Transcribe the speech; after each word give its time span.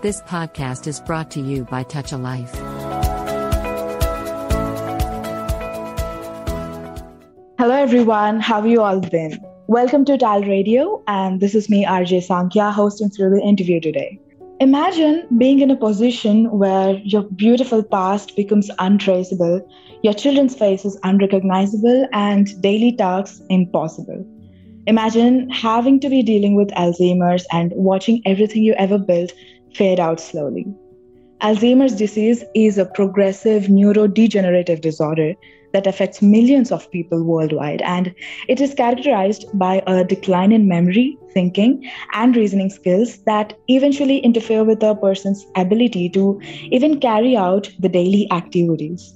This 0.00 0.20
podcast 0.20 0.86
is 0.86 1.00
brought 1.00 1.28
to 1.32 1.40
you 1.40 1.64
by 1.64 1.82
Touch 1.82 2.12
a 2.12 2.16
Life. 2.16 2.54
Hello, 7.58 7.74
everyone. 7.74 8.38
How 8.38 8.60
have 8.60 8.68
you 8.68 8.80
all 8.80 9.00
been? 9.00 9.40
Welcome 9.66 10.04
to 10.04 10.16
Tal 10.16 10.44
Radio, 10.44 11.02
and 11.08 11.40
this 11.40 11.56
is 11.56 11.68
me, 11.68 11.84
RJ 11.84 12.28
Saankhya, 12.28 12.72
hosting 12.72 13.10
through 13.10 13.30
the 13.30 13.40
interview 13.42 13.80
today. 13.80 14.20
Imagine 14.60 15.26
being 15.36 15.58
in 15.58 15.72
a 15.72 15.76
position 15.76 16.48
where 16.56 16.92
your 16.98 17.22
beautiful 17.22 17.82
past 17.82 18.36
becomes 18.36 18.70
untraceable, 18.78 19.68
your 20.04 20.14
children's 20.14 20.54
faces 20.54 20.96
unrecognizable, 21.02 22.06
and 22.12 22.62
daily 22.62 22.92
tasks 22.92 23.42
impossible. 23.50 24.24
Imagine 24.86 25.50
having 25.50 25.98
to 26.00 26.08
be 26.08 26.22
dealing 26.22 26.54
with 26.54 26.68
Alzheimer's 26.68 27.46
and 27.50 27.72
watching 27.74 28.22
everything 28.24 28.62
you 28.62 28.74
ever 28.74 28.96
built 28.96 29.32
fade 29.74 30.00
out 30.00 30.20
slowly. 30.20 30.66
Alzheimer's 31.40 31.94
disease 31.94 32.44
is 32.54 32.78
a 32.78 32.84
progressive 32.84 33.64
neurodegenerative 33.64 34.80
disorder 34.80 35.34
that 35.72 35.86
affects 35.86 36.22
millions 36.22 36.72
of 36.72 36.90
people 36.90 37.22
worldwide, 37.22 37.82
and 37.82 38.12
it 38.48 38.60
is 38.60 38.74
characterized 38.74 39.46
by 39.54 39.82
a 39.86 40.02
decline 40.02 40.50
in 40.50 40.66
memory, 40.66 41.16
thinking, 41.32 41.88
and 42.14 42.34
reasoning 42.34 42.70
skills 42.70 43.18
that 43.24 43.56
eventually 43.68 44.18
interfere 44.18 44.64
with 44.64 44.82
a 44.82 44.96
person's 44.96 45.46
ability 45.56 46.08
to 46.08 46.40
even 46.72 46.98
carry 46.98 47.36
out 47.36 47.70
the 47.78 47.88
daily 47.88 48.26
activities. 48.32 49.14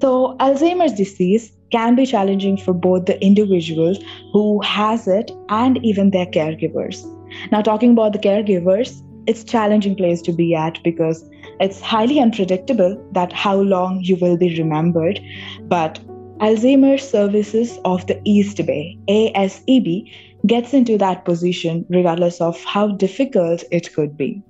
So, 0.00 0.36
Alzheimer's 0.40 0.94
disease 0.94 1.52
can 1.70 1.94
be 1.94 2.06
challenging 2.06 2.56
for 2.56 2.74
both 2.74 3.06
the 3.06 3.22
individuals 3.24 3.98
who 4.32 4.60
has 4.62 5.06
it 5.06 5.30
and 5.48 5.78
even 5.84 6.10
their 6.10 6.26
caregivers. 6.26 7.04
Now, 7.50 7.62
talking 7.62 7.92
about 7.92 8.12
the 8.12 8.18
caregivers, 8.18 9.00
it's 9.26 9.44
challenging 9.44 9.96
place 9.96 10.22
to 10.22 10.32
be 10.32 10.54
at 10.54 10.82
because 10.82 11.28
it's 11.60 11.80
highly 11.80 12.18
unpredictable 12.18 13.02
that 13.12 13.32
how 13.32 13.56
long 13.56 14.00
you 14.02 14.16
will 14.16 14.36
be 14.36 14.58
remembered. 14.58 15.20
But 15.62 16.00
Alzheimer's 16.38 17.08
Services 17.08 17.78
of 17.84 18.06
the 18.06 18.20
East 18.24 18.64
Bay, 18.66 18.98
ASEB, 19.08 20.12
gets 20.46 20.74
into 20.74 20.98
that 20.98 21.24
position 21.24 21.86
regardless 21.88 22.40
of 22.40 22.62
how 22.64 22.88
difficult 22.88 23.62
it 23.70 23.92
could 23.94 24.16
be. 24.16 24.42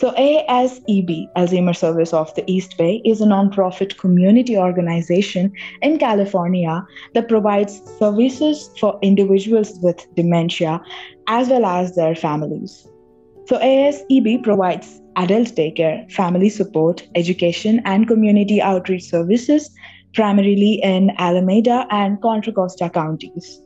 So, 0.00 0.12
ASEB, 0.12 1.28
Alzheimer's 1.36 1.78
Service 1.78 2.14
of 2.14 2.34
the 2.34 2.42
East 2.50 2.78
Bay, 2.78 3.02
is 3.04 3.20
a 3.20 3.26
nonprofit 3.26 3.98
community 3.98 4.56
organization 4.56 5.52
in 5.82 5.98
California 5.98 6.82
that 7.12 7.28
provides 7.28 7.82
services 7.98 8.70
for 8.80 8.98
individuals 9.02 9.78
with 9.82 10.06
dementia 10.16 10.80
as 11.28 11.50
well 11.50 11.66
as 11.66 11.94
their 11.94 12.14
families. 12.14 12.88
So, 13.50 13.58
ASEB 13.58 14.44
provides 14.44 15.00
adult 15.16 15.48
daycare, 15.56 16.08
family 16.12 16.48
support, 16.48 17.04
education, 17.16 17.82
and 17.84 18.06
community 18.06 18.62
outreach 18.62 19.02
services 19.02 19.68
primarily 20.14 20.74
in 20.84 21.10
Alameda 21.18 21.84
and 21.90 22.22
Contra 22.22 22.52
Costa 22.52 22.88
counties. 22.88 23.60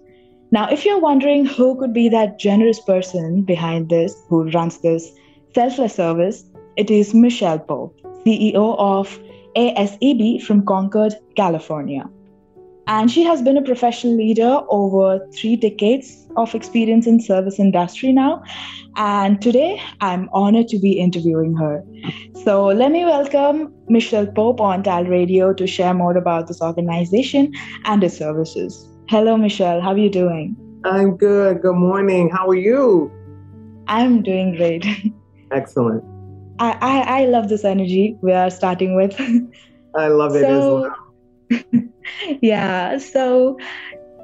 Now, 0.51 0.71
if 0.71 0.87
you're 0.87 1.01
wondering 1.01 1.45
who 1.45 1.79
could 1.79 1.93
be 1.93 2.09
that 2.09 2.39
generous 2.39 2.81
person 2.81 3.43
behind 3.43 3.91
this, 3.91 4.17
who 4.31 4.49
runs 4.53 4.81
this 4.81 5.13
selfless 5.55 5.97
service, 5.97 6.45
it 6.79 6.91
is 6.91 7.13
Michelle 7.13 7.59
Pope, 7.59 8.01
CEO 8.25 8.79
of 8.79 9.19
ASEB 9.55 10.43
from 10.43 10.65
Concord, 10.65 11.15
California. 11.37 12.09
And 12.87 13.11
she 13.11 13.23
has 13.25 13.41
been 13.41 13.57
a 13.57 13.63
professional 13.63 14.17
leader 14.17 14.61
over 14.69 15.27
three 15.35 15.57
decades 15.57 16.27
of 16.37 16.55
experience 16.55 17.07
in 17.07 17.21
service 17.21 17.59
industry 17.59 18.13
now. 18.13 18.43
And 18.97 19.41
today 19.41 19.81
I'm 20.01 20.29
honored 20.33 20.69
to 20.69 20.79
be 20.79 20.93
interviewing 20.93 21.55
her. 21.57 21.83
So 22.45 22.67
let 22.67 22.93
me 22.93 23.05
welcome 23.05 23.73
Michelle 23.89 24.27
Pope 24.27 24.61
on 24.61 24.83
Tal 24.83 25.05
Radio 25.05 25.55
to 25.55 25.67
share 25.67 25.95
more 25.95 26.17
about 26.17 26.47
this 26.47 26.61
organization 26.61 27.53
and 27.85 28.05
its 28.05 28.19
services. 28.19 28.87
Hello, 29.09 29.37
Michelle. 29.37 29.81
How 29.81 29.93
are 29.93 29.99
you 29.99 30.11
doing? 30.11 30.57
I'm 30.85 31.17
good. 31.17 31.63
Good 31.63 31.77
morning. 31.77 32.29
How 32.29 32.47
are 32.49 32.55
you? 32.55 33.11
I'm 33.89 34.23
doing 34.23 34.57
great. 34.57 34.85
Excellent. 35.51 36.05
I, 36.59 36.77
I, 36.81 37.23
I 37.23 37.25
love 37.27 37.49
this 37.49 37.65
energy 37.65 38.17
we 38.23 38.33
are 38.33 38.51
starting 38.51 38.95
with. 38.95 39.19
I 39.97 40.09
love 40.09 40.37
it 40.37 40.43
so, 40.43 40.85
as 41.51 41.63
well. 41.73 41.83
yeah. 42.41 42.99
So 42.99 43.59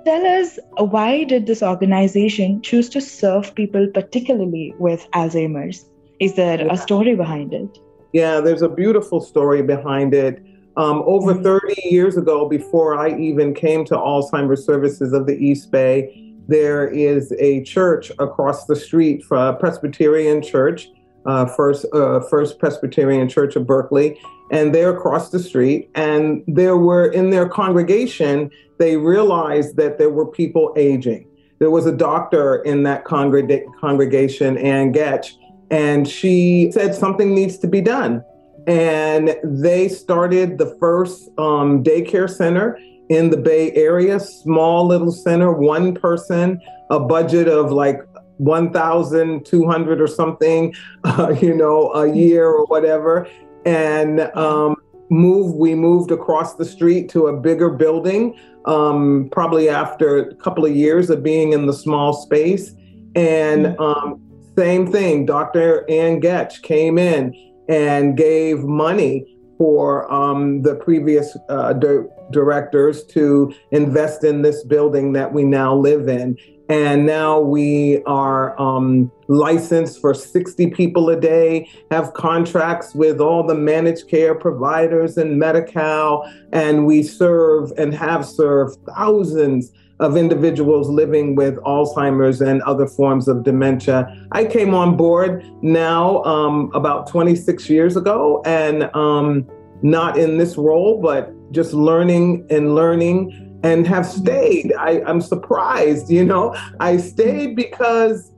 tell 0.04 0.26
us 0.26 0.58
why 0.76 1.24
did 1.24 1.46
this 1.46 1.62
organization 1.62 2.62
choose 2.62 2.88
to 2.90 3.00
serve 3.00 3.54
people 3.54 3.88
particularly 3.92 4.74
with 4.78 5.08
Alzheimer's? 5.12 5.86
Is 6.20 6.34
there 6.34 6.60
yeah. 6.60 6.72
a 6.72 6.76
story 6.76 7.14
behind 7.14 7.52
it? 7.52 7.78
Yeah, 8.12 8.40
there's 8.40 8.62
a 8.62 8.68
beautiful 8.68 9.20
story 9.20 9.62
behind 9.62 10.14
it. 10.14 10.42
Um, 10.76 11.02
over 11.06 11.34
mm-hmm. 11.34 11.42
30 11.42 11.74
years 11.84 12.16
ago, 12.16 12.48
before 12.48 12.96
I 12.96 13.16
even 13.18 13.54
came 13.54 13.84
to 13.86 13.94
Alzheimer's 13.94 14.64
Services 14.64 15.12
of 15.12 15.26
the 15.26 15.36
East 15.36 15.70
Bay, 15.70 16.34
there 16.48 16.88
is 16.88 17.32
a 17.38 17.62
church 17.64 18.10
across 18.18 18.66
the 18.66 18.76
street, 18.76 19.22
a 19.30 19.52
Presbyterian 19.54 20.42
church, 20.42 20.88
uh, 21.26 21.46
First 21.46 21.86
uh, 21.92 22.20
First 22.20 22.58
Presbyterian 22.58 23.28
Church 23.28 23.56
of 23.56 23.66
Berkeley, 23.66 24.20
and 24.50 24.74
they're 24.74 24.96
across 24.96 25.30
the 25.30 25.38
street. 25.38 25.90
And 25.94 26.42
there 26.46 26.76
were 26.76 27.06
in 27.06 27.30
their 27.30 27.48
congregation, 27.48 28.50
they 28.78 28.96
realized 28.96 29.76
that 29.76 29.98
there 29.98 30.10
were 30.10 30.26
people 30.26 30.72
aging. 30.76 31.26
There 31.58 31.70
was 31.70 31.86
a 31.86 31.92
doctor 31.92 32.62
in 32.62 32.84
that 32.84 33.04
congreg- 33.04 33.64
congregation, 33.78 34.56
Ann 34.56 34.92
Getch, 34.92 35.32
and 35.70 36.08
she 36.08 36.70
said 36.72 36.94
something 36.94 37.34
needs 37.34 37.58
to 37.58 37.66
be 37.66 37.80
done. 37.80 38.24
And 38.66 39.36
they 39.42 39.88
started 39.88 40.58
the 40.58 40.76
first 40.78 41.28
um, 41.38 41.82
daycare 41.82 42.30
center 42.30 42.78
in 43.08 43.30
the 43.30 43.36
Bay 43.36 43.72
Area, 43.72 44.20
small 44.20 44.86
little 44.86 45.10
center, 45.10 45.52
one 45.52 45.94
person, 45.94 46.60
a 46.90 47.00
budget 47.00 47.48
of 47.48 47.72
like 47.72 48.00
1,200 48.40 50.00
or 50.00 50.06
something, 50.06 50.74
uh, 51.04 51.34
you 51.40 51.54
know, 51.54 51.92
a 51.92 52.12
year 52.12 52.48
or 52.48 52.64
whatever. 52.66 53.28
And 53.64 54.20
um, 54.34 54.76
move, 55.10 55.54
we 55.54 55.74
moved 55.74 56.10
across 56.10 56.54
the 56.54 56.64
street 56.64 57.08
to 57.10 57.26
a 57.26 57.36
bigger 57.36 57.70
building, 57.70 58.38
um, 58.64 59.28
probably 59.30 59.68
after 59.68 60.18
a 60.18 60.34
couple 60.36 60.64
of 60.64 60.74
years 60.74 61.10
of 61.10 61.22
being 61.22 61.52
in 61.52 61.66
the 61.66 61.72
small 61.72 62.12
space. 62.12 62.72
And 63.14 63.66
mm-hmm. 63.66 63.82
um, 63.82 64.20
same 64.56 64.90
thing, 64.90 65.26
Dr. 65.26 65.88
Ann 65.90 66.20
Getch 66.20 66.62
came 66.62 66.98
in 66.98 67.34
and 67.68 68.16
gave 68.16 68.60
money 68.60 69.36
for 69.58 70.10
um, 70.10 70.62
the 70.62 70.74
previous 70.76 71.36
uh, 71.50 71.74
di- 71.74 72.06
directors 72.30 73.04
to 73.04 73.52
invest 73.72 74.24
in 74.24 74.40
this 74.40 74.64
building 74.64 75.12
that 75.12 75.30
we 75.30 75.44
now 75.44 75.74
live 75.74 76.08
in. 76.08 76.36
And 76.70 77.04
now 77.04 77.40
we 77.40 78.00
are 78.04 78.58
um, 78.60 79.10
licensed 79.26 80.00
for 80.00 80.14
60 80.14 80.70
people 80.70 81.10
a 81.10 81.20
day, 81.20 81.68
have 81.90 82.14
contracts 82.14 82.94
with 82.94 83.20
all 83.20 83.42
the 83.42 83.56
managed 83.56 84.06
care 84.06 84.36
providers 84.36 85.16
and 85.18 85.36
Medi-Cal, 85.36 86.32
and 86.52 86.86
we 86.86 87.02
serve 87.02 87.72
and 87.76 87.92
have 87.92 88.24
served 88.24 88.78
thousands 88.86 89.72
of 89.98 90.16
individuals 90.16 90.88
living 90.88 91.34
with 91.34 91.56
Alzheimer's 91.64 92.40
and 92.40 92.62
other 92.62 92.86
forms 92.86 93.26
of 93.26 93.42
dementia. 93.42 94.06
I 94.30 94.44
came 94.44 94.72
on 94.72 94.96
board 94.96 95.44
now 95.62 96.22
um, 96.22 96.70
about 96.72 97.08
26 97.08 97.68
years 97.68 97.96
ago 97.96 98.42
and 98.46 98.84
um, 98.94 99.44
not 99.82 100.16
in 100.16 100.38
this 100.38 100.56
role, 100.56 101.02
but 101.02 101.32
just 101.50 101.72
learning 101.74 102.46
and 102.48 102.76
learning 102.76 103.49
and 103.62 103.86
have 103.86 104.06
stayed. 104.06 104.72
I, 104.78 105.02
I'm 105.06 105.20
surprised, 105.20 106.10
you 106.10 106.24
know, 106.24 106.56
I 106.80 106.96
stayed 106.96 107.56
because 107.56 108.32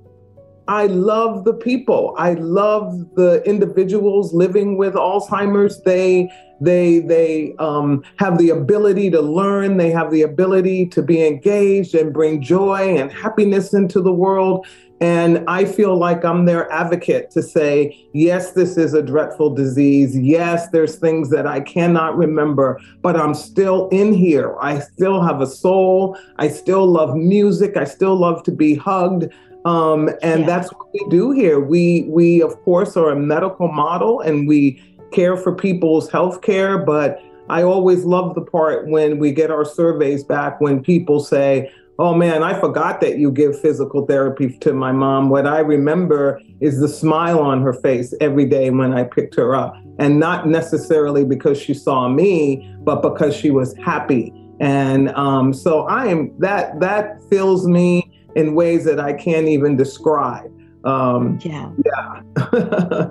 I 0.69 0.87
love 0.87 1.45
the 1.45 1.55
people. 1.55 2.15
I 2.17 2.35
love 2.35 3.15
the 3.15 3.43
individuals 3.45 4.33
living 4.33 4.77
with 4.77 4.95
Alzheimer's. 4.95 5.83
They 5.83 6.31
they 6.61 7.01
they 7.01 7.55
um, 7.59 8.05
have 8.19 8.39
the 8.39 8.51
ability 8.51 9.11
to 9.11 9.21
learn. 9.21 9.77
They 9.77 9.91
have 9.91 10.13
the 10.13 10.23
ability 10.23 10.87
to 10.87 11.03
be 11.03 11.27
engaged 11.27 11.95
and 11.95 12.13
bring 12.13 12.41
joy 12.41 12.97
and 12.97 13.11
happiness 13.11 13.75
into 13.75 14.01
the 14.01 14.13
world. 14.13 14.67
And 15.03 15.43
I 15.49 15.65
feel 15.65 15.97
like 15.97 16.25
I'm 16.25 16.45
their 16.45 16.71
advocate 16.71 17.33
to 17.33 17.43
say, 17.43 18.07
yes, 18.13 18.53
this 18.53 18.77
is 18.77 18.95
a 18.95 19.03
dreadful 19.03 19.53
disease. 19.53 20.17
Yes, 20.17 20.69
there's 20.69 20.95
things 20.95 21.29
that 21.31 21.45
I 21.45 21.59
cannot 21.59 22.17
remember, 22.17 22.81
but 23.01 23.17
I'm 23.17 23.35
still 23.35 23.89
in 23.89 24.13
here. 24.13 24.55
I 24.61 24.79
still 24.79 25.21
have 25.21 25.41
a 25.41 25.47
soul. 25.49 26.17
I 26.37 26.47
still 26.47 26.87
love 26.87 27.17
music. 27.17 27.77
I 27.77 27.83
still 27.83 28.15
love 28.15 28.45
to 28.45 28.53
be 28.53 28.77
hugged. 28.77 29.25
Um, 29.65 30.09
and 30.23 30.43
yeah. 30.43 30.47
that's 30.47 30.73
what 30.73 30.87
we 30.93 31.05
do 31.11 31.33
here. 31.33 31.59
We 31.59 32.03
we 32.09 32.41
of 32.41 32.63
course 32.63 32.97
are 32.97 33.11
a 33.11 33.17
medical 33.17 33.67
model 33.67 34.21
and 34.21 34.47
we 34.47 34.81
care 35.11 35.37
for 35.37 35.53
people's 35.53 36.11
health 36.13 36.43
care, 36.43 36.79
but 36.79 37.21
I 37.49 37.65
always 37.65 38.05
love 38.05 38.37
the 38.37 38.41
part 38.41 38.87
when 38.87 39.19
we 39.19 39.33
get 39.33 39.51
our 39.51 39.65
surveys 39.65 40.23
back 40.23 40.61
when 40.61 40.81
people 40.81 41.19
say, 41.19 41.73
oh 42.03 42.13
man, 42.13 42.43
I 42.43 42.59
forgot 42.59 43.01
that 43.03 43.19
you 43.19 43.31
give 43.31 43.59
physical 43.61 44.05
therapy 44.07 44.59
to 44.59 44.73
my 44.73 44.91
mom. 44.91 45.29
What 45.29 45.47
I 45.47 45.61
remember 45.61 46.41
is 46.61 46.81
the 46.81 46.89
smile 46.89 47.39
on 47.39 47.63
her 47.63 47.73
face 47.73 48.13
every 48.21 48.45
day 48.45 48.71
when 48.71 48.93
I 48.93 49.05
picked 49.05 49.37
her 49.37 49.55
up. 49.55 49.77
And 50.01 50.19
not 50.19 50.49
necessarily 50.49 51.25
because 51.25 51.61
she 51.61 51.75
saw 51.75 52.09
me, 52.09 52.69
but 52.81 53.03
because 53.03 53.37
she 53.37 53.53
was 53.53 53.77
happy. 53.77 54.33
And 54.59 55.11
um, 55.11 55.55
so 55.55 55.83
I 55.83 56.07
am 56.07 56.37
that 56.41 56.81
that 56.81 57.23
fills 57.31 57.69
me 57.69 58.11
in 58.35 58.57
ways 58.57 58.85
that 58.85 58.99
I 58.99 59.13
can't 59.13 59.47
even 59.47 59.77
describe. 59.77 60.51
Um, 60.85 61.39
yeah. 61.45 61.71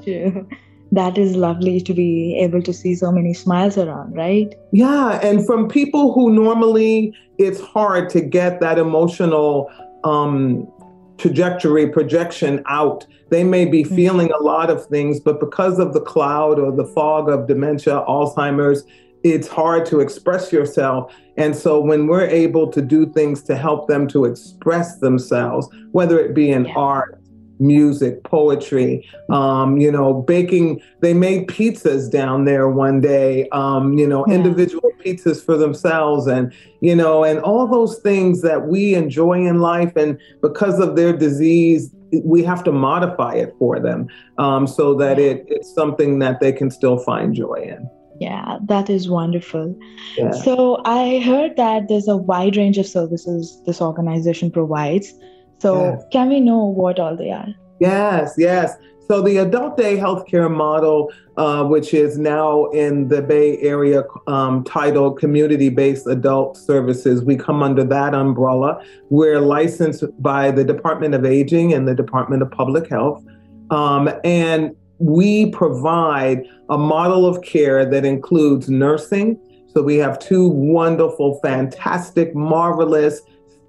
Yeah. 0.04 0.42
That 0.92 1.18
is 1.18 1.36
lovely 1.36 1.80
to 1.82 1.94
be 1.94 2.38
able 2.38 2.62
to 2.64 2.74
see 2.74 2.96
so 2.96 3.12
many 3.12 3.34
smiles 3.34 3.78
around, 3.78 4.14
right? 4.14 4.54
Yeah, 4.72 5.20
and 5.24 5.46
from 5.46 5.70
people 5.70 6.14
who 6.14 6.32
normally 6.32 7.14
it's 7.38 7.62
hard 7.62 8.10
to 8.12 8.22
get 8.22 8.60
that 8.60 8.78
emotional 8.78 9.72
um, 10.04 10.68
trajectory 11.18 11.88
projection 11.88 12.64
out. 12.66 13.06
They 13.30 13.44
may 13.44 13.66
be 13.66 13.84
mm-hmm. 13.84 13.96
feeling 13.96 14.32
a 14.32 14.38
lot 14.38 14.70
of 14.70 14.86
things, 14.88 15.20
but 15.20 15.40
because 15.40 15.80
of 15.80 15.94
the 15.94 16.02
cloud 16.02 16.60
or 16.60 16.72
the 16.72 16.86
fog 16.86 17.30
of 17.30 17.48
dementia, 17.48 18.04
Alzheimer's, 18.08 18.84
it's 19.24 19.48
hard 19.48 19.86
to 19.86 20.00
express 20.00 20.52
yourself. 20.52 21.14
And 21.38 21.56
so 21.56 21.80
when 21.80 22.08
we're 22.08 22.26
able 22.26 22.72
to 22.72 22.82
do 22.82 23.06
things 23.06 23.44
to 23.44 23.56
help 23.56 23.88
them 23.88 24.08
to 24.10 24.26
express 24.26 24.98
themselves, 24.98 25.68
whether 25.92 26.20
it 26.20 26.34
be 26.34 26.52
in 26.52 26.66
yeah. 26.66 26.74
art, 26.76 27.21
music, 27.62 28.24
poetry, 28.24 29.08
um, 29.30 29.78
you 29.78 29.92
know, 29.92 30.14
baking. 30.14 30.82
They 31.00 31.14
made 31.14 31.48
pizzas 31.48 32.12
down 32.12 32.46
there 32.46 32.68
one 32.70 33.00
day, 33.00 33.48
um, 33.50 33.98
you 33.98 34.08
know, 34.08 34.26
yeah. 34.28 34.36
individual 34.36 34.92
pizzas 35.06 35.44
for 35.44 35.56
themselves 35.56 36.28
and, 36.28 36.54
you 36.82 36.96
know, 36.96 37.24
and 37.24 37.40
all 37.40 37.68
those 37.68 38.00
things 38.00 38.42
that 38.42 38.68
we 38.68 38.96
enjoy 38.96 39.46
in 39.46 39.60
life. 39.60 39.96
And 39.96 40.20
because 40.42 40.80
of 40.80 40.96
their 40.96 41.16
disease, 41.16 41.94
we 42.24 42.44
have 42.44 42.64
to 42.66 42.72
modify 42.72 43.36
it 43.36 43.56
for 43.58 43.80
them 43.80 44.08
um, 44.38 44.68
so 44.68 44.94
that 44.96 45.18
yeah. 45.18 45.26
it, 45.26 45.46
it's 45.48 45.74
something 45.74 46.20
that 46.20 46.40
they 46.40 46.52
can 46.52 46.70
still 46.70 46.98
find 46.98 47.34
joy 47.34 47.64
in. 47.64 47.90
Yeah, 48.20 48.60
that 48.66 48.90
is 48.90 49.10
wonderful. 49.10 49.76
Yeah. 50.16 50.32
So 50.32 50.82
I 50.86 51.20
heard 51.26 51.56
that 51.58 51.88
there's 51.88 52.08
a 52.08 52.18
wide 52.18 52.56
range 52.56 52.78
of 52.78 52.86
services 52.86 53.60
this 53.66 53.82
organization 53.82 54.52
provides. 54.52 55.12
So, 55.62 55.92
yes. 55.92 56.04
can 56.12 56.30
we 56.30 56.40
know 56.40 56.66
what 56.66 57.00
all 57.00 57.16
they 57.16 57.30
are? 57.30 57.50
Yes, 57.80 58.34
yes. 58.36 58.78
So, 59.08 59.22
the 59.22 59.38
adult 59.38 59.78
day 59.78 59.96
healthcare 59.96 60.50
model, 60.50 61.12
uh, 61.38 61.64
which 61.66 61.94
is 61.94 62.18
now 62.18 62.66
in 62.68 63.10
the 63.10 63.22
Bay 63.22 63.60
Area 63.60 64.04
um, 64.26 64.64
titled 64.64 65.20
Community 65.20 65.70
Based 65.70 66.08
Adult 66.08 66.58
Services, 66.58 67.24
we 67.24 67.36
come 67.36 67.62
under 67.62 67.84
that 67.84 68.16
umbrella. 68.16 68.84
We're 69.10 69.40
licensed 69.40 70.04
by 70.20 70.50
the 70.50 70.64
Department 70.64 71.14
of 71.14 71.26
Aging 71.26 71.74
and 71.74 71.88
the 71.88 71.94
Department 71.94 72.42
of 72.42 72.50
Public 72.50 72.90
Health. 72.90 73.24
Um, 73.70 74.10
and 74.24 74.76
we 74.98 75.52
provide 75.52 76.44
a 76.70 76.78
model 76.78 77.28
of 77.28 77.44
care 77.44 77.86
that 77.86 78.04
includes 78.04 78.68
nursing. 78.68 79.40
So, 79.76 79.84
we 79.84 79.98
have 79.98 80.18
two 80.18 80.48
wonderful, 80.48 81.40
fantastic, 81.44 82.34
marvelous 82.34 83.22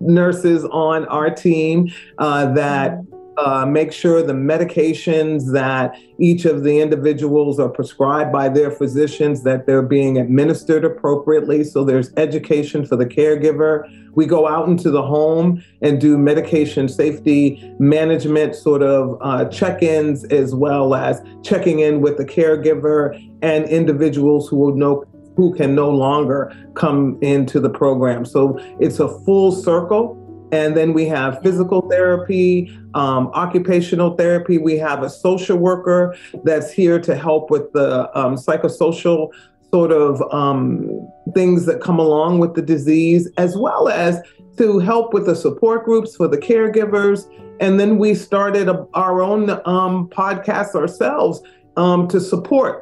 nurses 0.02 0.64
on 0.66 1.06
our 1.06 1.30
team 1.30 1.92
uh, 2.18 2.52
that 2.52 2.98
uh, 3.38 3.64
make 3.64 3.92
sure 3.92 4.22
the 4.22 4.32
medications 4.32 5.52
that 5.52 5.96
each 6.18 6.44
of 6.44 6.64
the 6.64 6.80
individuals 6.80 7.58
are 7.58 7.68
prescribed 7.68 8.30
by 8.30 8.48
their 8.48 8.70
physicians 8.70 9.42
that 9.42 9.66
they're 9.66 9.82
being 9.82 10.18
administered 10.18 10.84
appropriately. 10.84 11.64
So 11.64 11.84
there's 11.84 12.12
education 12.16 12.84
for 12.84 12.96
the 12.96 13.06
caregiver. 13.06 13.88
We 14.14 14.26
go 14.26 14.46
out 14.46 14.68
into 14.68 14.90
the 14.90 15.02
home 15.02 15.64
and 15.80 16.00
do 16.00 16.18
medication 16.18 16.88
safety 16.88 17.74
management 17.78 18.54
sort 18.54 18.82
of 18.82 19.16
uh, 19.22 19.46
check-ins 19.46 20.24
as 20.24 20.54
well 20.54 20.94
as 20.94 21.22
checking 21.42 21.80
in 21.80 22.02
with 22.02 22.18
the 22.18 22.26
caregiver 22.26 23.16
and 23.40 23.64
individuals 23.64 24.48
who 24.48 24.56
will 24.56 24.76
know 24.76 25.04
who 25.36 25.54
can 25.54 25.74
no 25.74 25.90
longer 25.90 26.52
come 26.74 27.18
into 27.22 27.60
the 27.60 27.70
program. 27.70 28.24
So 28.24 28.58
it's 28.80 29.00
a 29.00 29.08
full 29.20 29.52
circle. 29.52 30.18
And 30.52 30.76
then 30.76 30.92
we 30.92 31.06
have 31.06 31.40
physical 31.42 31.88
therapy, 31.88 32.78
um, 32.92 33.28
occupational 33.28 34.16
therapy. 34.16 34.58
We 34.58 34.76
have 34.78 35.02
a 35.02 35.08
social 35.08 35.56
worker 35.56 36.14
that's 36.44 36.70
here 36.70 37.00
to 37.00 37.16
help 37.16 37.50
with 37.50 37.72
the 37.72 38.10
um, 38.18 38.36
psychosocial 38.36 39.30
sort 39.72 39.92
of 39.92 40.20
um, 40.30 41.08
things 41.32 41.64
that 41.64 41.80
come 41.80 41.98
along 41.98 42.38
with 42.38 42.54
the 42.54 42.60
disease, 42.60 43.30
as 43.38 43.56
well 43.56 43.88
as 43.88 44.20
to 44.58 44.78
help 44.78 45.14
with 45.14 45.24
the 45.24 45.34
support 45.34 45.86
groups 45.86 46.14
for 46.14 46.28
the 46.28 46.36
caregivers. 46.36 47.26
And 47.58 47.80
then 47.80 47.96
we 47.96 48.14
started 48.14 48.68
a, 48.68 48.86
our 48.92 49.22
own 49.22 49.48
um, 49.64 50.08
podcast 50.10 50.74
ourselves 50.74 51.40
um, 51.78 52.08
to 52.08 52.20
support 52.20 52.81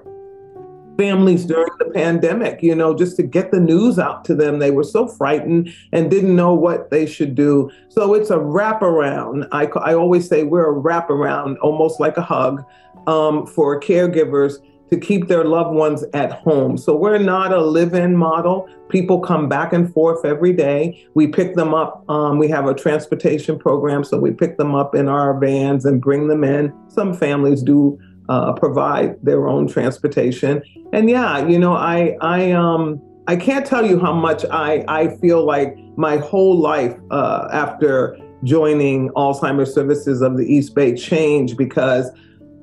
families 1.01 1.47
during 1.47 1.73
the 1.79 1.87
pandemic, 1.87 2.63
you 2.63 2.75
know, 2.75 2.95
just 2.95 3.17
to 3.17 3.23
get 3.23 3.51
the 3.51 3.61
news 3.61 3.99
out 3.99 4.23
to 4.27 4.35
them. 4.35 4.59
They 4.59 4.71
were 4.71 4.85
so 4.85 5.09
frightened 5.09 5.73
and 5.93 6.11
didn't 6.11 6.37
know 6.37 6.53
what 6.53 6.91
they 6.91 7.07
should 7.07 7.35
do. 7.35 7.71
So 7.89 8.13
it's 8.13 8.29
a 8.29 8.37
wraparound. 8.37 9.49
I, 9.51 9.65
I 9.81 9.95
always 9.95 10.29
say 10.29 10.43
we're 10.43 10.71
a 10.71 10.79
wraparound, 10.79 11.57
almost 11.63 12.01
like 12.01 12.19
a 12.19 12.23
hug 12.23 12.63
um, 13.07 13.47
for 13.47 13.81
caregivers 13.81 14.59
to 14.91 14.99
keep 14.99 15.29
their 15.29 15.45
loved 15.45 15.75
ones 15.75 16.05
at 16.13 16.33
home. 16.33 16.77
So 16.77 16.95
we're 16.95 17.17
not 17.17 17.53
a 17.53 17.63
live 17.63 17.95
in 17.95 18.15
model. 18.15 18.69
People 18.89 19.21
come 19.21 19.49
back 19.49 19.73
and 19.73 19.91
forth 19.95 20.25
every 20.27 20.53
day. 20.53 21.07
We 21.15 21.29
pick 21.29 21.55
them 21.55 21.73
up. 21.73 22.05
Um, 22.11 22.39
we 22.39 22.49
have 22.49 22.67
a 22.67 22.75
transportation 22.75 23.59
program, 23.59 24.05
so 24.05 24.19
we 24.19 24.33
pick 24.33 24.59
them 24.59 24.75
up 24.75 24.95
in 24.95 25.09
our 25.09 25.39
vans 25.39 25.87
and 25.87 26.01
bring 26.01 26.29
them 26.29 26.45
in. 26.45 26.75
Some 26.89 27.15
families 27.15 27.63
do 27.63 27.99
uh, 28.31 28.53
provide 28.53 29.17
their 29.23 29.49
own 29.49 29.67
transportation. 29.67 30.63
And 30.93 31.11
yeah, 31.11 31.47
you 31.47 31.59
know, 31.59 31.75
I 31.75 32.17
I 32.21 32.53
um 32.53 33.03
I 33.27 33.37
can't 33.37 33.67
tell 33.67 33.85
you 33.85 33.99
how 33.99 34.15
much 34.15 34.45
I 34.51 34.85
I 34.89 35.17
feel 35.19 35.45
like 35.45 35.77
my 35.97 36.17
whole 36.17 36.57
life 36.57 36.97
uh, 37.11 37.49
after 37.53 38.17
joining 38.45 39.11
Alzheimer's 39.11 39.75
Services 39.75 40.23
of 40.23 40.37
the 40.39 40.47
East 40.47 40.75
Bay 40.75 40.95
changed 40.95 41.57
because 41.59 42.09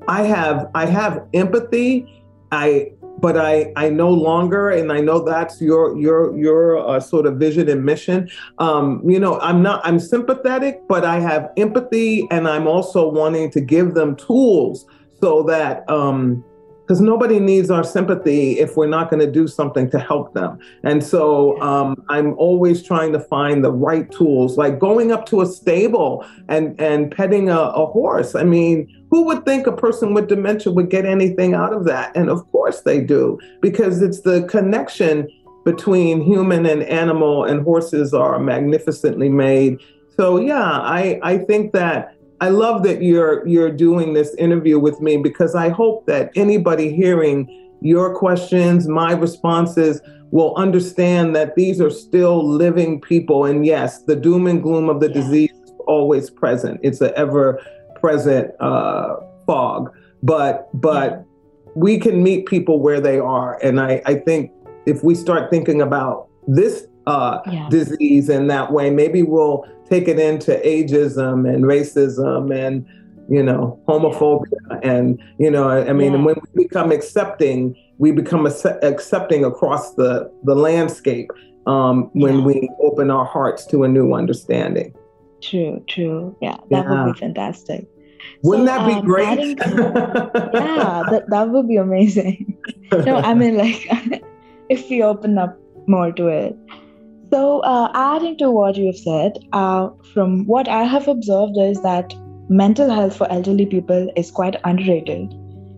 I 0.08 0.24
have 0.24 0.72
I 0.74 0.86
have 0.86 1.28
empathy. 1.34 2.24
I 2.52 2.92
but 3.20 3.36
I, 3.36 3.74
I 3.76 3.90
no 3.90 4.12
longer, 4.12 4.70
and 4.70 4.92
I 4.92 5.00
know 5.00 5.20
that's 5.24 5.60
your 5.60 5.98
your 5.98 6.38
your 6.38 6.88
uh, 6.88 7.00
sort 7.00 7.26
of 7.26 7.38
vision 7.38 7.68
and 7.68 7.84
mission. 7.84 8.30
Um, 8.60 9.02
you 9.04 9.20
know, 9.20 9.40
I'm 9.40 9.62
not 9.62 9.82
I'm 9.84 10.00
sympathetic, 10.00 10.88
but 10.88 11.04
I 11.04 11.20
have 11.20 11.50
empathy, 11.58 12.28
and 12.32 12.48
I'm 12.48 12.68
also 12.68 13.10
wanting 13.10 13.52
to 13.52 13.60
give 13.60 13.96
them 13.96 14.16
tools 14.16 14.86
so 15.20 15.44
that 15.44 15.90
um 15.90 16.44
because 16.88 17.02
nobody 17.02 17.38
needs 17.38 17.70
our 17.70 17.84
sympathy 17.84 18.60
if 18.60 18.78
we're 18.78 18.88
not 18.88 19.10
going 19.10 19.20
to 19.20 19.30
do 19.30 19.46
something 19.46 19.90
to 19.90 20.00
help 20.00 20.34
them. 20.34 20.58
And 20.84 21.04
so 21.04 21.62
um, 21.62 22.02
I'm 22.08 22.34
always 22.36 22.82
trying 22.82 23.12
to 23.12 23.20
find 23.20 23.62
the 23.62 23.74
right 23.74 24.10
tools, 24.10 24.58
like 24.58 24.80
going 24.80 25.12
up 25.12 25.26
to 25.28 25.42
a 25.42 25.46
stable 25.46 26.26
and 26.48 26.80
and 26.80 27.12
petting 27.12 27.50
a, 27.50 27.60
a 27.60 27.86
horse. 27.88 28.36
I 28.36 28.44
mean, 28.44 28.88
who 29.12 29.26
would 29.26 29.44
think 29.44 29.68
a 29.68 29.74
person 29.74 30.14
with 30.14 30.30
dementia 30.30 30.72
would 30.72 30.90
get 30.90 31.06
anything 31.06 31.54
out 31.54 31.74
of 31.74 31.84
that? 31.86 32.16
And 32.16 32.30
of 32.30 32.50
course 32.52 32.82
they 32.82 33.02
do, 33.02 33.38
because 33.62 34.02
it's 34.02 34.22
the 34.22 34.44
connection 34.44 35.28
between 35.66 36.22
human 36.22 36.66
and 36.66 36.84
animal, 36.84 37.44
and 37.44 37.64
horses 37.64 38.14
are 38.14 38.40
magnificently 38.40 39.28
made. 39.28 39.82
So 40.16 40.40
yeah, 40.40 40.64
I 40.64 41.20
I 41.22 41.38
think 41.40 41.74
that 41.74 42.17
I 42.40 42.50
love 42.50 42.84
that 42.84 43.02
you're 43.02 43.48
you're 43.48 43.72
doing 43.72 44.14
this 44.14 44.36
interview 44.36 44.80
with 44.80 45.02
me 45.02 45.18
because 45.18 45.56
I 45.56 45.70
hope 45.70 46.06
that 46.06 46.32
anybody 46.36 46.94
hearing 46.94 47.72
your 47.82 48.16
questions, 48.16 48.88
my 48.88 49.14
responses 49.14 50.02
will 50.32 50.56
understand 50.56 51.36
that 51.36 51.56
these 51.56 51.80
are 51.80 51.90
still 51.90 52.48
living 52.48 53.00
people 53.02 53.46
and 53.46 53.66
yes, 53.66 54.04
the 54.04 54.16
doom 54.16 54.46
and 54.46 54.62
gloom 54.62 54.90
of 54.90 55.00
the 55.00 55.08
yeah. 55.08 55.14
disease 55.14 55.52
is 55.52 55.74
always 55.88 56.30
present. 56.30 56.80
It's 56.84 57.02
an 57.02 57.12
ever 57.16 57.62
present 57.96 58.52
uh, 58.60 59.16
fog, 59.46 59.92
but 60.22 60.70
but 60.80 61.12
yeah. 61.12 61.22
we 61.76 62.00
can 62.00 62.22
meet 62.22 62.46
people 62.46 62.80
where 62.80 63.02
they 63.02 63.20
are, 63.20 63.58
and 63.64 63.80
I 63.80 64.02
I 64.06 64.16
think 64.16 64.52
if 64.86 65.04
we 65.04 65.16
start 65.16 65.50
thinking 65.50 65.82
about 65.82 66.28
this 66.48 66.88
uh, 67.08 67.42
yeah. 67.52 67.68
disease 67.70 68.30
in 68.30 68.48
that 68.48 68.72
way, 68.72 68.90
maybe 68.90 69.24
we'll 69.24 69.66
take 69.90 70.08
it 70.08 70.20
into 70.20 70.52
ageism 70.64 71.52
and 71.52 71.64
racism 71.64 72.54
and 72.54 72.86
you 73.30 73.44
know 73.44 73.80
homophobia 73.88 74.80
and 74.84 75.22
you 75.38 75.52
know 75.52 75.70
i 75.70 75.92
mean 75.92 76.14
yeah. 76.14 76.24
when 76.24 76.36
we 76.54 76.64
become 76.64 76.94
accepting 76.94 77.76
we 77.98 78.12
become 78.12 78.46
accepting 78.46 79.44
across 79.44 79.96
the 79.96 80.32
the 80.44 80.56
landscape 80.56 81.32
um, 81.66 82.10
when 82.14 82.40
yeah. 82.40 82.46
we 82.46 82.70
open 82.82 83.12
our 83.12 83.26
hearts 83.26 83.66
to 83.66 83.84
a 83.84 83.88
new 83.90 84.14
understanding. 84.14 84.96
True 85.42 85.84
true. 85.88 86.36
Yeah 86.42 86.58
that 86.70 86.88
would 86.88 87.14
be 87.14 87.20
fantastic. 87.20 87.88
Wouldn't 88.44 88.68
so, 88.68 88.74
that 88.74 88.88
be 88.88 88.94
um, 88.94 89.06
great? 89.06 89.58
yeah 89.58 91.04
that, 91.10 91.26
that 91.28 91.50
would 91.50 91.68
be 91.68 91.78
amazing. 91.78 92.58
No 92.92 93.18
i 93.18 93.34
mean 93.34 93.58
like 93.58 93.86
if 94.70 94.90
we 94.90 95.04
open 95.04 95.38
up 95.38 95.60
more 95.88 96.12
to 96.14 96.28
it 96.28 96.56
So, 97.32 97.60
uh, 97.60 97.92
adding 97.94 98.38
to 98.38 98.50
what 98.50 98.78
you 98.78 98.86
have 98.88 98.98
said, 98.98 99.40
uh, 99.52 99.90
from 100.14 100.46
what 100.46 100.68
I 100.68 100.84
have 100.84 101.08
observed 101.08 101.58
is 101.58 101.82
that 101.82 102.14
mental 102.50 102.90
health 102.90 103.18
for 103.18 103.30
elderly 103.32 103.66
people 103.66 104.10
is 104.16 104.32
quite 104.32 104.56
underrated. 104.64 105.34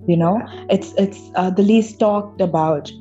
You 0.07 0.17
know, 0.17 0.41
it's 0.69 0.93
it's 0.97 1.31
uh, 1.35 1.49
the 1.49 1.63
least 1.63 1.99
talked 1.99 2.41
about. 2.41 2.91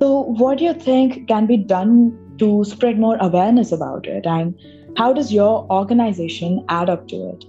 So, 0.00 0.20
what 0.22 0.58
do 0.58 0.64
you 0.64 0.74
think 0.74 1.28
can 1.28 1.46
be 1.46 1.56
done 1.56 2.16
to 2.38 2.64
spread 2.64 2.98
more 2.98 3.16
awareness 3.20 3.72
about 3.72 4.06
it, 4.06 4.26
and 4.26 4.54
how 4.96 5.12
does 5.12 5.32
your 5.32 5.66
organization 5.70 6.64
add 6.68 6.88
up 6.88 7.08
to 7.08 7.16
it? 7.30 7.44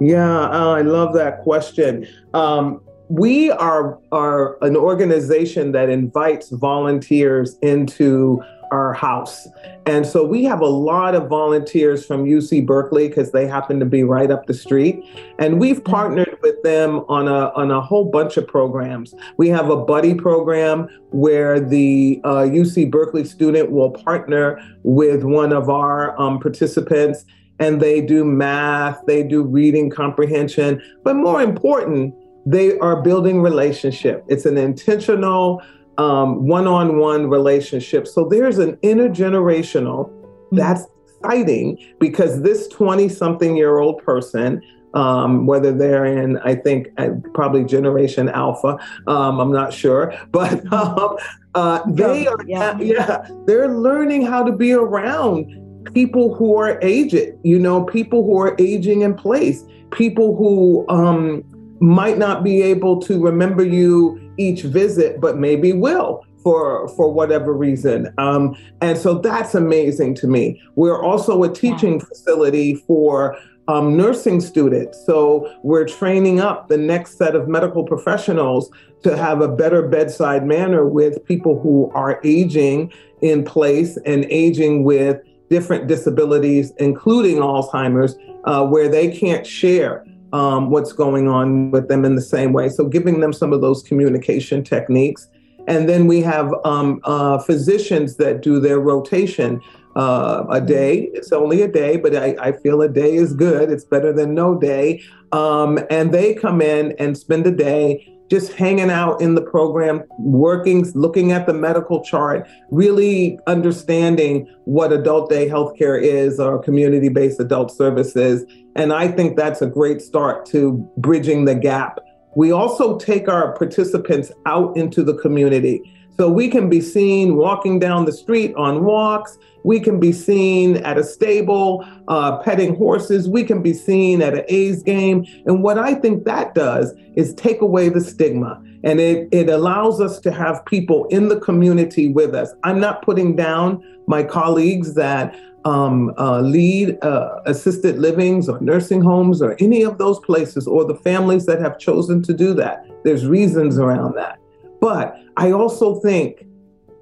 Yeah, 0.00 0.40
uh, 0.40 0.74
I 0.76 0.82
love 0.82 1.14
that 1.14 1.42
question. 1.42 2.06
Um, 2.32 2.80
we 3.08 3.50
are 3.50 3.98
are 4.12 4.56
an 4.62 4.76
organization 4.76 5.72
that 5.72 5.88
invites 5.88 6.48
volunteers 6.50 7.58
into 7.60 8.40
our 8.70 8.92
house. 8.92 9.48
And 9.86 10.06
so 10.06 10.24
we 10.24 10.44
have 10.44 10.60
a 10.60 10.66
lot 10.66 11.14
of 11.14 11.28
volunteers 11.28 12.04
from 12.04 12.24
UC 12.24 12.66
Berkeley 12.66 13.08
because 13.08 13.32
they 13.32 13.46
happen 13.46 13.80
to 13.80 13.86
be 13.86 14.02
right 14.02 14.30
up 14.30 14.46
the 14.46 14.54
street. 14.54 15.04
And 15.38 15.58
we've 15.58 15.76
mm-hmm. 15.76 15.90
partnered 15.90 16.38
with 16.42 16.62
them 16.62 17.04
on 17.08 17.28
a, 17.28 17.50
on 17.54 17.70
a 17.70 17.80
whole 17.80 18.04
bunch 18.04 18.36
of 18.36 18.46
programs. 18.46 19.14
We 19.36 19.48
have 19.48 19.70
a 19.70 19.76
buddy 19.76 20.14
program 20.14 20.88
where 21.10 21.58
the 21.60 22.20
uh, 22.24 22.42
UC 22.42 22.90
Berkeley 22.90 23.24
student 23.24 23.70
will 23.70 23.90
partner 23.90 24.60
with 24.82 25.24
one 25.24 25.52
of 25.52 25.68
our 25.68 26.18
um, 26.20 26.38
participants 26.38 27.24
and 27.58 27.80
they 27.80 28.00
do 28.00 28.24
math, 28.24 29.04
they 29.06 29.22
do 29.22 29.42
reading 29.42 29.90
comprehension. 29.90 30.82
But 31.04 31.14
more 31.14 31.42
important, 31.42 32.14
they 32.46 32.78
are 32.78 33.02
building 33.02 33.42
relationship. 33.42 34.24
It's 34.28 34.46
an 34.46 34.56
intentional 34.56 35.62
um, 36.00 36.46
one-on-one 36.46 37.28
relationship. 37.28 38.06
So 38.08 38.24
there's 38.24 38.58
an 38.58 38.76
intergenerational. 38.76 40.08
Mm-hmm. 40.08 40.56
That's 40.56 40.86
exciting 41.04 41.78
because 41.98 42.40
this 42.40 42.68
20-something-year-old 42.68 44.02
person, 44.02 44.62
um, 44.94 45.46
whether 45.46 45.72
they're 45.72 46.06
in, 46.06 46.38
I 46.38 46.54
think, 46.54 46.88
uh, 46.96 47.10
probably 47.34 47.64
Generation 47.64 48.30
Alpha, 48.30 48.78
um, 49.06 49.40
I'm 49.40 49.52
not 49.52 49.74
sure, 49.74 50.14
but 50.32 50.72
um, 50.72 51.18
uh, 51.54 51.82
they 51.86 52.26
are, 52.26 52.38
yeah. 52.46 52.78
yeah, 52.78 53.28
they're 53.46 53.68
learning 53.68 54.22
how 54.24 54.42
to 54.42 54.52
be 54.52 54.72
around 54.72 55.84
people 55.92 56.34
who 56.34 56.56
are 56.56 56.78
aged. 56.80 57.34
You 57.42 57.58
know, 57.58 57.84
people 57.84 58.24
who 58.24 58.40
are 58.40 58.56
aging 58.58 59.02
in 59.02 59.14
place, 59.14 59.64
people 59.90 60.34
who 60.34 60.86
um, 60.88 61.44
might 61.80 62.16
not 62.16 62.42
be 62.42 62.62
able 62.62 63.00
to 63.02 63.20
remember 63.20 63.64
you 63.64 64.19
each 64.40 64.62
visit, 64.62 65.20
but 65.20 65.38
maybe 65.38 65.72
will 65.72 66.24
for 66.42 66.88
for 66.88 67.12
whatever 67.12 67.52
reason. 67.52 68.12
Um, 68.18 68.56
and 68.80 68.96
so 68.96 69.18
that's 69.18 69.54
amazing 69.54 70.14
to 70.16 70.26
me. 70.26 70.60
We're 70.74 71.02
also 71.02 71.42
a 71.42 71.52
teaching 71.52 72.00
facility 72.00 72.74
for 72.74 73.36
um, 73.68 73.96
nursing 73.96 74.40
students. 74.40 75.04
So 75.06 75.52
we're 75.62 75.86
training 75.86 76.40
up 76.40 76.68
the 76.68 76.78
next 76.78 77.18
set 77.18 77.36
of 77.36 77.46
medical 77.46 77.84
professionals 77.84 78.70
to 79.02 79.16
have 79.16 79.40
a 79.40 79.48
better 79.48 79.86
bedside 79.86 80.46
manner 80.46 80.86
with 80.86 81.24
people 81.24 81.60
who 81.60 81.90
are 81.94 82.20
aging 82.24 82.92
in 83.22 83.44
place 83.44 83.96
and 84.04 84.24
aging 84.24 84.82
with 84.84 85.20
different 85.50 85.86
disabilities, 85.86 86.72
including 86.78 87.36
Alzheimer's, 87.36 88.16
uh, 88.44 88.64
where 88.66 88.88
they 88.88 89.10
can't 89.10 89.46
share 89.46 90.04
um, 90.32 90.70
what's 90.70 90.92
going 90.92 91.28
on 91.28 91.70
with 91.70 91.88
them 91.88 92.04
in 92.04 92.14
the 92.14 92.22
same 92.22 92.52
way. 92.52 92.68
So, 92.68 92.86
giving 92.86 93.20
them 93.20 93.32
some 93.32 93.52
of 93.52 93.60
those 93.60 93.82
communication 93.82 94.62
techniques. 94.62 95.28
And 95.66 95.88
then 95.88 96.06
we 96.06 96.22
have 96.22 96.52
um, 96.64 97.00
uh, 97.04 97.38
physicians 97.38 98.16
that 98.16 98.40
do 98.40 98.60
their 98.60 98.80
rotation 98.80 99.60
uh, 99.96 100.44
a 100.50 100.60
day. 100.60 101.10
It's 101.12 101.32
only 101.32 101.62
a 101.62 101.68
day, 101.68 101.96
but 101.96 102.14
I, 102.16 102.36
I, 102.40 102.52
feel 102.52 102.80
a 102.80 102.88
day 102.88 103.14
is 103.14 103.34
good. 103.34 103.70
It's 103.70 103.84
better 103.84 104.12
than 104.12 104.34
no 104.34 104.58
day. 104.58 105.02
Um, 105.32 105.78
and 105.90 106.12
they 106.12 106.34
come 106.34 106.62
in 106.62 106.92
and 106.98 107.16
spend 107.16 107.46
a 107.46 107.50
day 107.50 108.09
just 108.30 108.52
hanging 108.52 108.90
out 108.90 109.20
in 109.20 109.34
the 109.34 109.42
program, 109.42 110.04
working, 110.18 110.88
looking 110.94 111.32
at 111.32 111.46
the 111.46 111.52
medical 111.52 112.02
chart, 112.04 112.48
really 112.70 113.38
understanding 113.48 114.48
what 114.64 114.92
adult 114.92 115.28
day 115.28 115.48
healthcare 115.48 116.00
is 116.00 116.38
or 116.38 116.62
community 116.62 117.08
based 117.08 117.40
adult 117.40 117.72
services. 117.72 118.44
And 118.76 118.92
I 118.92 119.08
think 119.08 119.36
that's 119.36 119.60
a 119.60 119.66
great 119.66 120.00
start 120.00 120.46
to 120.46 120.88
bridging 120.96 121.44
the 121.44 121.56
gap. 121.56 121.98
We 122.36 122.52
also 122.52 122.96
take 122.98 123.28
our 123.28 123.52
participants 123.56 124.30
out 124.46 124.76
into 124.76 125.02
the 125.02 125.14
community. 125.14 125.82
So 126.20 126.28
we 126.28 126.50
can 126.50 126.68
be 126.68 126.82
seen 126.82 127.36
walking 127.36 127.78
down 127.78 128.04
the 128.04 128.12
street 128.12 128.54
on 128.54 128.84
walks. 128.84 129.38
We 129.64 129.80
can 129.80 129.98
be 129.98 130.12
seen 130.12 130.76
at 130.84 130.98
a 130.98 131.02
stable, 131.02 131.82
uh, 132.08 132.42
petting 132.42 132.76
horses. 132.76 133.26
We 133.26 133.42
can 133.42 133.62
be 133.62 133.72
seen 133.72 134.20
at 134.20 134.34
an 134.34 134.44
A's 134.48 134.82
game. 134.82 135.24
And 135.46 135.62
what 135.62 135.78
I 135.78 135.94
think 135.94 136.24
that 136.24 136.54
does 136.54 136.92
is 137.16 137.32
take 137.36 137.62
away 137.62 137.88
the 137.88 138.02
stigma. 138.02 138.62
And 138.84 139.00
it, 139.00 139.30
it 139.32 139.48
allows 139.48 139.98
us 140.02 140.20
to 140.20 140.30
have 140.30 140.62
people 140.66 141.06
in 141.06 141.28
the 141.28 141.40
community 141.40 142.08
with 142.12 142.34
us. 142.34 142.52
I'm 142.64 142.80
not 142.80 143.00
putting 143.00 143.34
down 143.34 143.82
my 144.06 144.22
colleagues 144.22 144.92
that 144.96 145.34
um, 145.64 146.12
uh, 146.18 146.42
lead 146.42 147.02
uh, 147.02 147.40
assisted 147.46 147.98
livings 147.98 148.46
or 148.46 148.60
nursing 148.60 149.00
homes 149.00 149.40
or 149.40 149.56
any 149.58 149.84
of 149.84 149.96
those 149.96 150.18
places 150.18 150.66
or 150.66 150.84
the 150.84 150.96
families 150.96 151.46
that 151.46 151.62
have 151.62 151.78
chosen 151.78 152.22
to 152.24 152.34
do 152.34 152.52
that. 152.56 152.84
There's 153.04 153.26
reasons 153.26 153.78
around 153.78 154.16
that. 154.16 154.39
But 154.80 155.16
I 155.36 155.52
also 155.52 156.00
think 156.00 156.46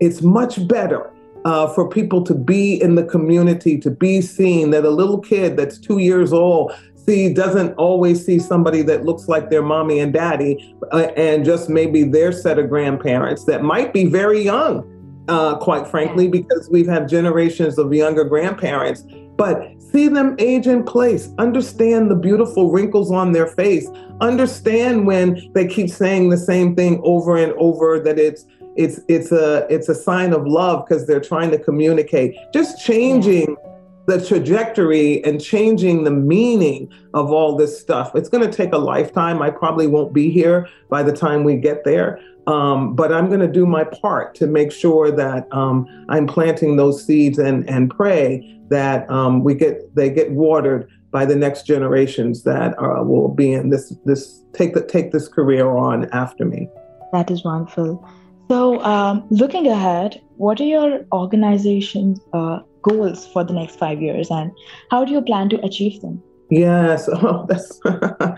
it's 0.01 0.23
much 0.23 0.67
better 0.69 1.13
uh, 1.45 1.69
for 1.69 1.89
people 1.89 2.23
to 2.25 2.35
be 2.35 2.81
in 2.81 2.95
the 2.95 3.05
community, 3.05 3.79
to 3.79 3.91
be 3.91 4.21
seen, 4.21 4.71
that 4.71 4.85
a 4.85 4.91
little 4.91 5.19
kid 5.19 5.57
that's 5.57 5.79
two 5.79 5.99
years 5.99 6.33
old 6.33 6.73
see 7.09 7.33
doesn't 7.33 7.73
always 7.77 8.25
see 8.25 8.39
somebody 8.39 8.83
that 8.83 9.05
looks 9.05 9.29
like 9.29 9.49
their 9.49 9.63
mommy 9.63 9.99
and 9.99 10.13
daddy 10.13 10.75
uh, 10.93 11.09
and 11.17 11.45
just 11.45 11.71
maybe 11.71 12.05
their 12.05 12.33
set 12.33 12.59
of 12.59 12.69
grandparents 12.69 13.45
that 13.45 13.63
might 13.63 13.95
be 13.95 14.05
very 14.05 14.43
young 14.43 14.85
uh, 15.29 15.57
quite 15.57 15.87
frankly 15.87 16.29
because 16.29 16.69
we've 16.71 16.87
had 16.87 17.09
generations 17.09 17.79
of 17.79 17.93
younger 17.95 18.25
grandparents. 18.25 19.05
But 19.37 19.78
see 19.91 20.09
them 20.09 20.37
age 20.39 20.67
in 20.67 20.85
place. 20.85 21.31
Understand 21.39 22.11
the 22.11 22.15
beautiful 22.15 22.71
wrinkles 22.71 23.11
on 23.11 23.33
their 23.33 23.47
face. 23.47 23.89
Understand 24.21 25.07
when 25.07 25.51
they 25.55 25.67
keep 25.67 25.91
saying 25.91 26.31
the 26.31 26.37
same 26.37 26.75
thing 26.75 27.01
over 27.05 27.37
and 27.37 27.53
over 27.53 28.01
that 28.01 28.19
it's 28.19 28.45
it's 28.77 29.01
it's 29.09 29.33
a 29.33 29.67
it's 29.69 29.89
a 29.89 29.95
sign 29.95 30.33
of 30.33 30.47
love 30.47 30.87
because 30.87 31.07
they're 31.07 31.21
trying 31.21 31.51
to 31.51 31.59
communicate. 31.59 32.37
Just 32.53 32.85
changing 32.85 33.57
the 34.07 34.25
trajectory 34.25 35.23
and 35.25 35.39
changing 35.39 36.05
the 36.05 36.11
meaning 36.11 36.91
of 37.13 37.31
all 37.31 37.57
this 37.57 37.79
stuff. 37.79 38.15
It's 38.15 38.31
going 38.31 38.49
to 38.49 38.57
take 38.57 38.73
a 38.73 38.79
lifetime. 38.79 39.43
I 39.43 39.51
probably 39.51 39.87
won't 39.87 40.15
be 40.15 40.31
here 40.31 40.67
by 40.89 41.03
the 41.03 41.13
time 41.13 41.45
we 41.45 41.57
get 41.57 41.85
there 41.85 42.19
um, 42.49 42.95
but 42.95 43.13
i'm 43.13 43.29
going 43.29 43.41
to 43.41 43.53
do 43.61 43.67
my 43.67 43.85
part 43.85 44.35
to 44.35 44.47
make 44.47 44.73
sure 44.73 45.11
that 45.11 45.47
um, 45.53 45.87
i'm 46.09 46.27
planting 46.27 46.77
those 46.77 47.05
seeds 47.05 47.39
and 47.39 47.69
and 47.69 47.91
pray 47.91 48.59
that 48.69 49.09
um, 49.11 49.45
we 49.45 49.55
get 49.55 49.95
they 49.95 50.11
get 50.11 50.31
watered 50.33 50.89
by 51.11 51.25
the 51.25 51.37
next 51.37 51.67
generations 51.67 52.43
that 52.45 52.75
uh, 52.79 53.03
will 53.03 53.29
be 53.29 53.53
in 53.53 53.71
this 53.71 53.95
this 54.05 54.43
take 54.53 54.75
the 54.75 54.85
take 54.85 55.13
this 55.13 55.29
career 55.29 55.77
on 55.77 56.09
after 56.13 56.45
me. 56.45 56.69
That 57.13 57.31
is 57.31 57.45
wonderful. 57.45 58.07
So, 58.49 58.83
um, 58.83 59.27
looking 59.31 59.67
ahead, 59.67 60.21
what 60.37 60.61
are 60.61 60.65
your 60.65 61.05
organization's 61.13 62.19
uh, 62.33 62.61
goals 62.83 63.27
for 63.27 63.45
the 63.45 63.53
next 63.53 63.79
five 63.79 64.01
years, 64.01 64.31
and 64.31 64.51
how 64.91 65.05
do 65.05 65.13
you 65.13 65.23
plan 65.23 65.49
to 65.51 65.65
achieve 65.65 66.01
them? 66.01 66.23
Yes, 66.51 67.09
oh, 67.13 67.47
that's 67.49 67.81
uh, 67.85 68.35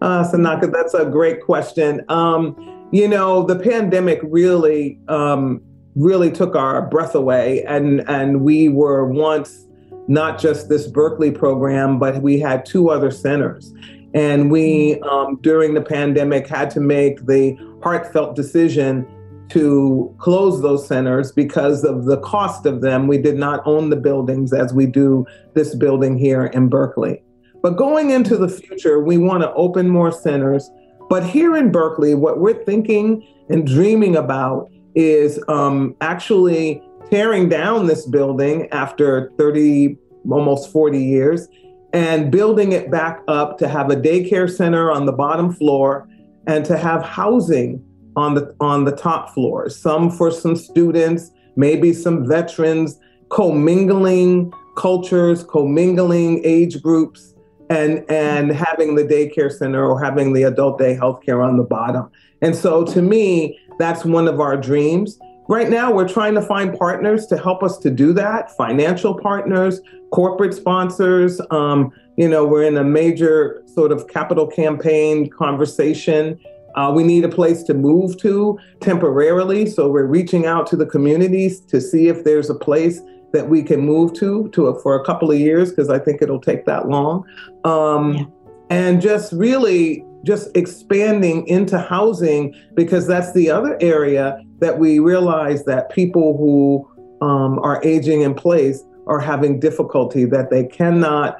Sanaka. 0.00 0.72
That's 0.72 0.94
a 0.94 1.04
great 1.04 1.42
question. 1.42 2.04
Um, 2.08 2.56
you 2.92 3.08
know, 3.08 3.42
the 3.42 3.56
pandemic 3.56 4.20
really, 4.22 4.98
um, 5.08 5.62
really 5.94 6.30
took 6.30 6.56
our 6.56 6.86
breath 6.86 7.14
away, 7.14 7.64
and 7.64 8.08
and 8.08 8.42
we 8.42 8.68
were 8.68 9.06
once 9.06 9.66
not 10.08 10.38
just 10.38 10.68
this 10.68 10.86
Berkeley 10.86 11.30
program, 11.30 11.98
but 11.98 12.22
we 12.22 12.38
had 12.38 12.64
two 12.64 12.88
other 12.88 13.10
centers. 13.10 13.72
And 14.14 14.50
we, 14.50 14.98
um, 15.02 15.38
during 15.42 15.74
the 15.74 15.82
pandemic, 15.82 16.46
had 16.46 16.70
to 16.70 16.80
make 16.80 17.26
the 17.26 17.56
heartfelt 17.82 18.34
decision 18.34 19.06
to 19.50 20.14
close 20.18 20.62
those 20.62 20.86
centers 20.86 21.30
because 21.32 21.84
of 21.84 22.06
the 22.06 22.18
cost 22.18 22.66
of 22.66 22.80
them. 22.80 23.06
We 23.06 23.18
did 23.18 23.36
not 23.36 23.60
own 23.66 23.90
the 23.90 23.96
buildings 23.96 24.52
as 24.52 24.72
we 24.72 24.86
do 24.86 25.26
this 25.54 25.74
building 25.74 26.18
here 26.18 26.46
in 26.46 26.68
Berkeley. 26.68 27.22
But 27.62 27.76
going 27.76 28.10
into 28.10 28.36
the 28.36 28.48
future, 28.48 29.00
we 29.00 29.18
want 29.18 29.42
to 29.42 29.52
open 29.54 29.88
more 29.88 30.12
centers. 30.12 30.70
But 31.08 31.24
here 31.24 31.56
in 31.56 31.72
Berkeley, 31.72 32.14
what 32.14 32.38
we're 32.38 32.64
thinking 32.64 33.26
and 33.48 33.66
dreaming 33.66 34.16
about 34.16 34.70
is 34.94 35.42
um, 35.48 35.96
actually 36.00 36.82
tearing 37.10 37.48
down 37.48 37.86
this 37.86 38.06
building 38.06 38.68
after 38.72 39.32
30, 39.38 39.96
almost 40.30 40.70
40 40.70 41.02
years, 41.02 41.48
and 41.92 42.30
building 42.30 42.72
it 42.72 42.90
back 42.90 43.22
up 43.28 43.58
to 43.58 43.68
have 43.68 43.90
a 43.90 43.96
daycare 43.96 44.50
center 44.50 44.90
on 44.90 45.06
the 45.06 45.12
bottom 45.12 45.52
floor 45.52 46.06
and 46.46 46.64
to 46.66 46.76
have 46.76 47.02
housing 47.02 47.82
on 48.16 48.34
the 48.34 48.54
on 48.60 48.84
the 48.84 48.92
top 48.92 49.32
floors, 49.32 49.76
some 49.76 50.10
for 50.10 50.30
some 50.30 50.56
students, 50.56 51.30
maybe 51.56 51.92
some 51.92 52.26
veterans, 52.26 52.98
commingling 53.30 54.52
cultures, 54.76 55.44
commingling 55.44 56.40
age 56.44 56.82
groups, 56.82 57.34
and 57.70 58.04
and 58.10 58.50
having 58.50 58.94
the 58.94 59.04
daycare 59.04 59.52
center 59.52 59.84
or 59.84 60.02
having 60.02 60.32
the 60.32 60.44
adult 60.44 60.78
day 60.78 60.96
healthcare 60.96 61.46
on 61.46 61.56
the 61.56 61.64
bottom. 61.64 62.10
And 62.40 62.54
so 62.54 62.84
to 62.84 63.02
me, 63.02 63.58
that's 63.78 64.04
one 64.04 64.28
of 64.28 64.40
our 64.40 64.56
dreams. 64.56 65.18
Right 65.48 65.70
now, 65.70 65.90
we're 65.90 66.08
trying 66.08 66.34
to 66.34 66.42
find 66.42 66.78
partners 66.78 67.26
to 67.26 67.38
help 67.38 67.62
us 67.62 67.78
to 67.78 67.90
do 67.90 68.12
that 68.12 68.54
financial 68.56 69.18
partners, 69.18 69.80
corporate 70.12 70.52
sponsors. 70.52 71.40
Um, 71.50 71.90
you 72.16 72.28
know, 72.28 72.44
we're 72.46 72.64
in 72.64 72.76
a 72.76 72.84
major 72.84 73.62
sort 73.66 73.90
of 73.90 74.08
capital 74.08 74.46
campaign 74.46 75.30
conversation. 75.30 76.38
Uh, 76.74 76.92
we 76.94 77.02
need 77.02 77.24
a 77.24 77.28
place 77.28 77.62
to 77.62 77.74
move 77.74 78.18
to 78.18 78.58
temporarily. 78.80 79.66
So 79.66 79.88
we're 79.88 80.04
reaching 80.04 80.44
out 80.44 80.66
to 80.68 80.76
the 80.76 80.86
communities 80.86 81.60
to 81.62 81.80
see 81.80 82.08
if 82.08 82.24
there's 82.24 82.50
a 82.50 82.54
place 82.54 83.00
that 83.32 83.48
we 83.48 83.62
can 83.62 83.80
move 83.80 84.12
to 84.14 84.48
to 84.50 84.66
a, 84.66 84.80
for 84.80 84.94
a 84.94 85.04
couple 85.04 85.30
of 85.30 85.38
years 85.38 85.70
because 85.70 85.90
I 85.90 85.98
think 85.98 86.22
it'll 86.22 86.40
take 86.40 86.66
that 86.66 86.88
long. 86.88 87.24
Um, 87.68 88.14
yeah. 88.14 88.24
And 88.70 89.00
just 89.00 89.32
really 89.32 90.04
just 90.24 90.54
expanding 90.56 91.46
into 91.46 91.78
housing 91.78 92.54
because 92.74 93.06
that's 93.06 93.32
the 93.32 93.50
other 93.50 93.78
area 93.80 94.42
that 94.58 94.78
we 94.78 94.98
realize 94.98 95.64
that 95.64 95.90
people 95.90 96.36
who 96.36 96.86
um, 97.24 97.58
are 97.60 97.82
aging 97.84 98.22
in 98.22 98.34
place 98.34 98.82
are 99.06 99.20
having 99.20 99.58
difficulty 99.58 100.24
that 100.24 100.50
they 100.50 100.64
cannot 100.64 101.38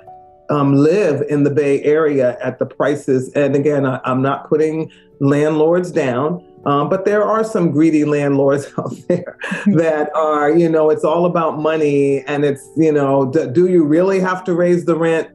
um, 0.51 0.75
live 0.75 1.23
in 1.29 1.45
the 1.45 1.51
Bay 1.51 1.83
Area 1.83 2.39
at 2.43 2.59
the 2.59 2.67
prices. 2.67 3.31
And 3.35 3.55
again, 3.55 3.85
I, 3.85 4.01
am 4.05 4.23
not 4.23 4.49
putting 4.49 4.91
landlords 5.21 5.91
down, 5.91 6.43
um, 6.65 6.89
but 6.89 7.05
there 7.05 7.23
are 7.23 7.45
some 7.45 7.71
greedy 7.71 8.05
landlords 8.05 8.67
out 8.79 8.95
there 9.09 9.37
that 9.67 10.11
are, 10.15 10.51
you 10.51 10.69
know, 10.69 10.89
it's 10.89 11.05
all 11.05 11.27
about 11.27 11.59
money. 11.59 12.23
And 12.23 12.45
it's, 12.45 12.67
you 12.77 12.93
know, 12.93 13.31
do, 13.31 13.51
do 13.51 13.67
you 13.67 13.85
really 13.85 14.21
have 14.21 14.43
to 14.45 14.55
raise 14.55 14.87
the 14.87 14.97
rent 14.97 15.29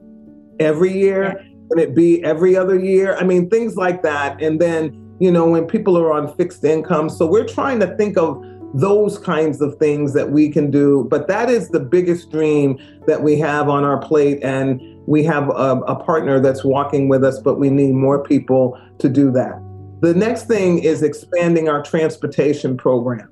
every 0.64 0.94
year? 0.94 1.36
Yeah. 1.38 1.50
Can 1.70 1.80
it 1.80 1.96
be 1.96 2.24
every 2.24 2.56
other 2.56 2.78
year? 2.78 3.16
I 3.16 3.24
mean, 3.24 3.50
things 3.50 3.76
like 3.76 4.04
that. 4.04 4.42
And 4.42 4.60
then, 4.60 5.16
you 5.20 5.32
know, 5.32 5.48
when 5.48 5.66
people 5.66 5.98
are 5.98 6.12
on 6.12 6.34
fixed 6.36 6.64
income. 6.64 7.10
So 7.10 7.26
we're 7.26 7.48
trying 7.48 7.80
to 7.80 7.96
think 7.96 8.18
of 8.18 8.44
those 8.74 9.18
kinds 9.20 9.62
of 9.62 9.76
things 9.78 10.14
that 10.14 10.32
we 10.32 10.50
can 10.50 10.72
do. 10.72 11.08
But 11.10 11.28
that 11.28 11.50
is 11.50 11.70
the 11.70 11.80
biggest 11.80 12.32
dream 12.32 12.80
that 13.06 13.22
we 13.22 13.38
have 13.40 13.70
on 13.70 13.84
our 13.84 14.00
plate. 14.00 14.44
And 14.44 14.82
we 15.06 15.24
have 15.26 15.50
a, 15.50 15.82
a, 15.82 15.96
partner 15.96 16.40
that's 16.40 16.64
walking 16.64 17.08
with 17.08 17.24
us, 17.24 17.40
but 17.40 17.60
we 17.60 17.70
need 17.70 17.94
more 17.94 18.24
people 18.24 18.80
to 19.00 19.10
do 19.10 19.32
that. 19.32 19.62
The 20.02 20.14
next 20.14 20.48
thing 20.48 20.80
is 20.80 21.04
expanding 21.04 21.70
our 21.70 21.84
transportation 21.84 22.76
program. 22.78 23.30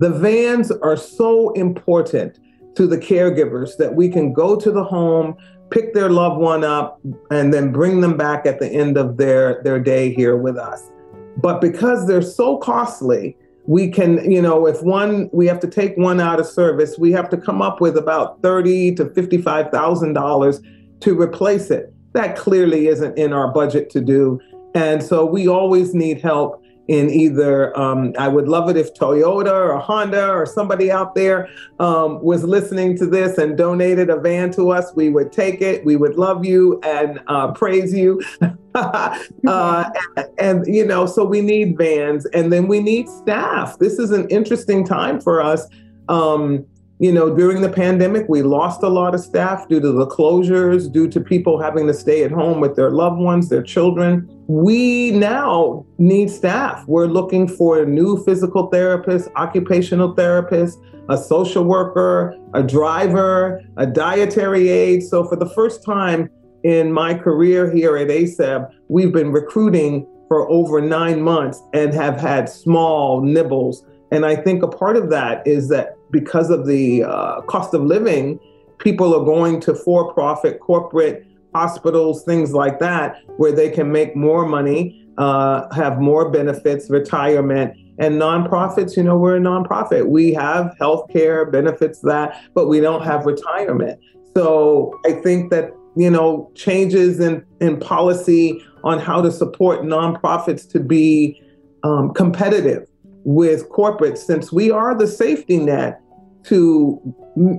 The 0.00 0.10
vans 0.10 0.70
are 0.70 0.96
so 0.96 1.50
important 1.52 2.38
to 2.74 2.86
the 2.86 2.98
caregivers 2.98 3.76
that 3.76 3.94
we 3.94 4.08
can 4.08 4.32
go 4.32 4.56
to 4.56 4.70
the 4.70 4.82
home, 4.82 5.36
pick 5.72 5.94
their 5.94 6.10
loved 6.10 6.38
one 6.40 6.62
up, 6.62 7.00
and 7.30 7.52
then 7.52 7.72
bring 7.72 8.00
them 8.02 8.16
back 8.16 8.46
at 8.46 8.60
the 8.60 8.68
end 8.68 8.96
of 8.96 9.16
their, 9.16 9.62
their 9.64 9.80
day 9.80 10.12
here 10.12 10.36
with 10.36 10.56
us. 10.56 10.90
But 11.38 11.60
because 11.60 12.06
they're 12.06 12.20
so 12.22 12.58
costly, 12.58 13.36
we 13.66 13.90
can, 13.90 14.30
you 14.30 14.42
know, 14.42 14.66
if 14.66 14.82
one 14.82 15.30
we 15.32 15.46
have 15.46 15.60
to 15.60 15.68
take 15.68 15.96
one 15.96 16.20
out 16.20 16.38
of 16.38 16.46
service, 16.46 16.98
we 16.98 17.12
have 17.12 17.28
to 17.30 17.36
come 17.36 17.62
up 17.62 17.80
with 17.80 17.96
about 17.96 18.42
thirty 18.42 18.94
to 18.96 19.06
fifty-five 19.06 19.70
thousand 19.70 20.12
dollars 20.12 20.60
to 21.00 21.20
replace 21.20 21.70
it. 21.70 21.92
That 22.12 22.36
clearly 22.36 22.88
isn't 22.88 23.16
in 23.16 23.32
our 23.32 23.52
budget 23.52 23.88
to 23.90 24.00
do. 24.00 24.40
And 24.74 25.02
so 25.02 25.24
we 25.24 25.48
always 25.48 25.94
need 25.94 26.20
help 26.20 26.61
in 26.88 27.10
either, 27.10 27.78
um, 27.78 28.12
I 28.18 28.28
would 28.28 28.48
love 28.48 28.68
it 28.68 28.76
if 28.76 28.92
Toyota 28.94 29.52
or 29.52 29.78
Honda 29.78 30.30
or 30.30 30.46
somebody 30.46 30.90
out 30.90 31.14
there 31.14 31.48
um, 31.78 32.22
was 32.22 32.44
listening 32.44 32.96
to 32.98 33.06
this 33.06 33.38
and 33.38 33.56
donated 33.56 34.10
a 34.10 34.16
van 34.16 34.50
to 34.52 34.70
us. 34.70 34.92
We 34.94 35.08
would 35.08 35.32
take 35.32 35.60
it. 35.60 35.84
We 35.84 35.96
would 35.96 36.16
love 36.16 36.44
you 36.44 36.80
and 36.82 37.20
uh, 37.28 37.52
praise 37.52 37.94
you. 37.94 38.22
uh, 38.74 39.18
and, 39.44 40.28
and, 40.38 40.66
you 40.66 40.84
know, 40.84 41.06
so 41.06 41.24
we 41.24 41.40
need 41.40 41.78
vans 41.78 42.26
and 42.26 42.52
then 42.52 42.66
we 42.66 42.80
need 42.80 43.08
staff. 43.08 43.78
This 43.78 43.98
is 43.98 44.10
an 44.10 44.28
interesting 44.28 44.84
time 44.84 45.20
for 45.20 45.40
us. 45.40 45.66
Um, 46.08 46.66
you 47.02 47.10
know, 47.10 47.34
during 47.34 47.62
the 47.62 47.68
pandemic, 47.68 48.28
we 48.28 48.42
lost 48.42 48.84
a 48.84 48.88
lot 48.88 49.12
of 49.12 49.20
staff 49.20 49.66
due 49.66 49.80
to 49.80 49.90
the 49.90 50.06
closures, 50.06 50.90
due 50.90 51.08
to 51.08 51.20
people 51.20 51.60
having 51.60 51.88
to 51.88 51.94
stay 51.94 52.22
at 52.22 52.30
home 52.30 52.60
with 52.60 52.76
their 52.76 52.92
loved 52.92 53.18
ones, 53.18 53.48
their 53.48 53.60
children. 53.60 54.30
We 54.46 55.10
now 55.10 55.84
need 55.98 56.30
staff. 56.30 56.84
We're 56.86 57.08
looking 57.08 57.48
for 57.48 57.82
a 57.82 57.86
new 57.86 58.22
physical 58.22 58.68
therapist, 58.68 59.28
occupational 59.34 60.14
therapist, 60.14 60.78
a 61.08 61.18
social 61.18 61.64
worker, 61.64 62.36
a 62.54 62.62
driver, 62.62 63.60
a 63.76 63.84
dietary 63.84 64.68
aide. 64.68 65.02
So, 65.02 65.24
for 65.24 65.34
the 65.34 65.50
first 65.50 65.84
time 65.84 66.30
in 66.62 66.92
my 66.92 67.14
career 67.14 67.68
here 67.68 67.96
at 67.96 68.10
ASEB, 68.10 68.70
we've 68.86 69.12
been 69.12 69.32
recruiting 69.32 70.06
for 70.28 70.48
over 70.48 70.80
nine 70.80 71.20
months 71.20 71.60
and 71.72 71.92
have 71.94 72.20
had 72.20 72.48
small 72.48 73.22
nibbles. 73.22 73.84
And 74.12 74.24
I 74.24 74.36
think 74.36 74.62
a 74.62 74.68
part 74.68 74.96
of 74.96 75.10
that 75.10 75.44
is 75.48 75.68
that 75.70 75.96
because 76.12 76.50
of 76.50 76.66
the 76.66 77.02
uh, 77.02 77.40
cost 77.42 77.74
of 77.74 77.82
living, 77.82 78.38
people 78.78 79.14
are 79.14 79.24
going 79.24 79.58
to 79.60 79.74
for 79.74 80.12
profit 80.12 80.60
corporate 80.60 81.26
hospitals, 81.54 82.24
things 82.24 82.52
like 82.52 82.78
that, 82.78 83.16
where 83.36 83.52
they 83.52 83.70
can 83.70 83.90
make 83.90 84.14
more 84.14 84.46
money, 84.46 85.04
uh, 85.18 85.72
have 85.74 85.98
more 86.00 86.30
benefits, 86.30 86.88
retirement. 86.88 87.76
And 87.98 88.20
nonprofits, 88.20 88.96
you 88.96 89.02
know, 89.02 89.18
we're 89.18 89.36
a 89.36 89.40
nonprofit. 89.40 90.06
We 90.08 90.32
have 90.34 90.74
health 90.78 91.10
care 91.10 91.44
benefits 91.44 92.00
that, 92.00 92.42
but 92.54 92.68
we 92.68 92.80
don't 92.80 93.04
have 93.04 93.26
retirement. 93.26 94.00
So 94.34 94.98
I 95.06 95.12
think 95.12 95.50
that, 95.50 95.72
you 95.94 96.10
know, 96.10 96.50
changes 96.54 97.20
in, 97.20 97.44
in 97.60 97.78
policy 97.78 98.64
on 98.82 98.98
how 98.98 99.20
to 99.20 99.30
support 99.30 99.82
nonprofits 99.82 100.68
to 100.70 100.80
be 100.80 101.40
um, 101.82 102.14
competitive 102.14 102.88
with 103.24 103.68
corporates, 103.70 104.18
since 104.18 104.52
we 104.52 104.70
are 104.70 104.94
the 104.96 105.06
safety 105.06 105.58
net 105.58 106.00
to 106.44 107.00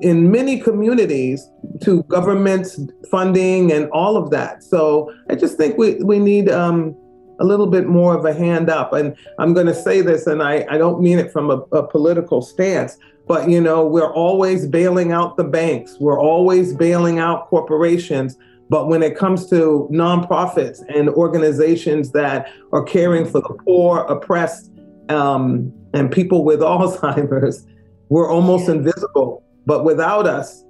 in 0.02 0.30
many 0.32 0.60
communities 0.60 1.50
to 1.82 2.04
government 2.04 2.68
funding 3.10 3.72
and 3.72 3.90
all 3.92 4.18
of 4.18 4.30
that. 4.30 4.64
So 4.64 5.14
I 5.30 5.36
just 5.36 5.58
think 5.58 5.78
we 5.78 5.96
we 5.96 6.20
need 6.20 6.50
um, 6.50 6.96
a 7.40 7.46
little 7.46 7.68
bit 7.68 7.88
more 7.88 8.16
of 8.16 8.26
a 8.26 8.34
hand 8.34 8.70
up. 8.70 8.94
And 8.94 9.16
I'm 9.40 9.54
going 9.54 9.68
to 9.68 9.74
say 9.74 10.02
this, 10.02 10.28
and 10.28 10.44
I, 10.44 10.66
I 10.70 10.78
don't 10.78 11.02
mean 11.02 11.18
it 11.18 11.32
from 11.32 11.50
a, 11.50 11.58
a 11.76 11.88
political 11.88 12.42
stance, 12.42 12.98
but 13.28 13.50
you 13.50 13.60
know 13.62 13.86
we're 13.86 14.14
always 14.14 14.68
bailing 14.68 15.12
out 15.12 15.38
the 15.38 15.44
banks, 15.44 15.98
we're 16.00 16.22
always 16.22 16.74
bailing 16.74 17.20
out 17.20 17.48
corporations. 17.48 18.38
But 18.70 18.88
when 18.88 19.04
it 19.04 19.18
comes 19.18 19.50
to 19.50 19.88
nonprofits 19.92 20.80
and 20.88 21.10
organizations 21.10 22.12
that 22.12 22.52
are 22.72 22.84
caring 22.84 23.26
for 23.26 23.42
the 23.42 23.56
poor, 23.66 24.00
oppressed, 24.00 24.72
um, 25.14 25.72
and 25.94 26.12
people 26.12 26.44
with 26.44 26.60
Alzheimer's, 26.74 27.66
we're 28.10 28.30
almost 28.30 28.68
invisible, 28.70 29.44
but 29.66 29.84
without 29.84 30.28
us, 30.28 30.64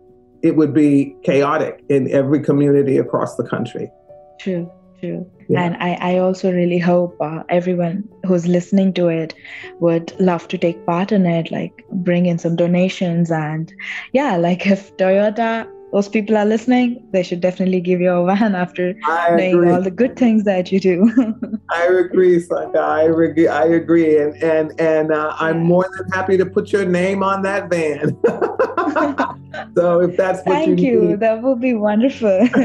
it 0.44 0.56
would 0.56 0.74
be 0.74 1.16
chaotic 1.24 1.84
in 1.90 2.12
every 2.12 2.42
community 2.42 2.98
across 2.98 3.38
the 3.38 3.44
country. 3.44 3.90
True, 4.40 4.70
true. 5.00 5.30
Yeah. 5.50 5.64
And 5.64 5.78
I, 5.78 5.94
I 6.02 6.18
also 6.18 6.52
really 6.52 6.78
hope 6.78 7.16
uh, 7.22 7.44
everyone 7.50 8.08
who's 8.26 8.48
listening 8.48 8.94
to 8.94 9.08
it 9.08 9.34
would 9.80 10.14
love 10.20 10.48
to 10.50 10.58
take 10.58 10.86
part 10.86 11.12
in 11.12 11.26
it, 11.26 11.52
like 11.52 11.84
bring 11.92 12.26
in 12.26 12.38
some 12.38 12.56
donations. 12.56 13.32
And 13.32 13.74
yeah, 14.12 14.36
like 14.38 14.68
if 14.68 14.96
Toyota 14.98 15.68
those 15.94 16.10
people 16.10 16.36
are 16.36 16.46
listening, 16.46 17.08
they 17.12 17.22
should 17.22 17.40
definitely 17.40 17.80
give 17.80 18.02
you 18.02 18.12
a 18.12 18.26
van 18.26 18.56
after 18.56 18.96
knowing 19.30 19.70
all 19.70 19.80
the 19.80 19.92
good 19.92 20.16
things 20.16 20.44
that 20.44 20.72
you 20.72 20.80
do. 20.80 21.60
I 21.70 21.84
agree, 21.86 22.40
Saka. 22.40 22.80
I 22.80 23.04
agree. 23.04 23.48
I 23.48 23.66
agree, 23.66 24.18
and 24.18 24.36
and 24.42 24.74
and 24.82 25.12
uh, 25.12 25.36
I'm 25.40 25.60
more 25.60 25.86
than 25.96 26.10
happy 26.10 26.36
to 26.38 26.48
put 26.48 26.72
your 26.72 26.84
name 26.84 27.22
on 27.22 27.44
that 27.44 27.70
van. 27.70 28.18
so 29.78 30.00
if 30.00 30.18
that's 30.18 30.40
what 30.40 30.66
thank 30.66 30.80
you, 30.80 31.10
you. 31.10 31.18
That 31.18 31.44
would 31.44 31.62
be 31.62 31.76
wonderful. 31.76 32.50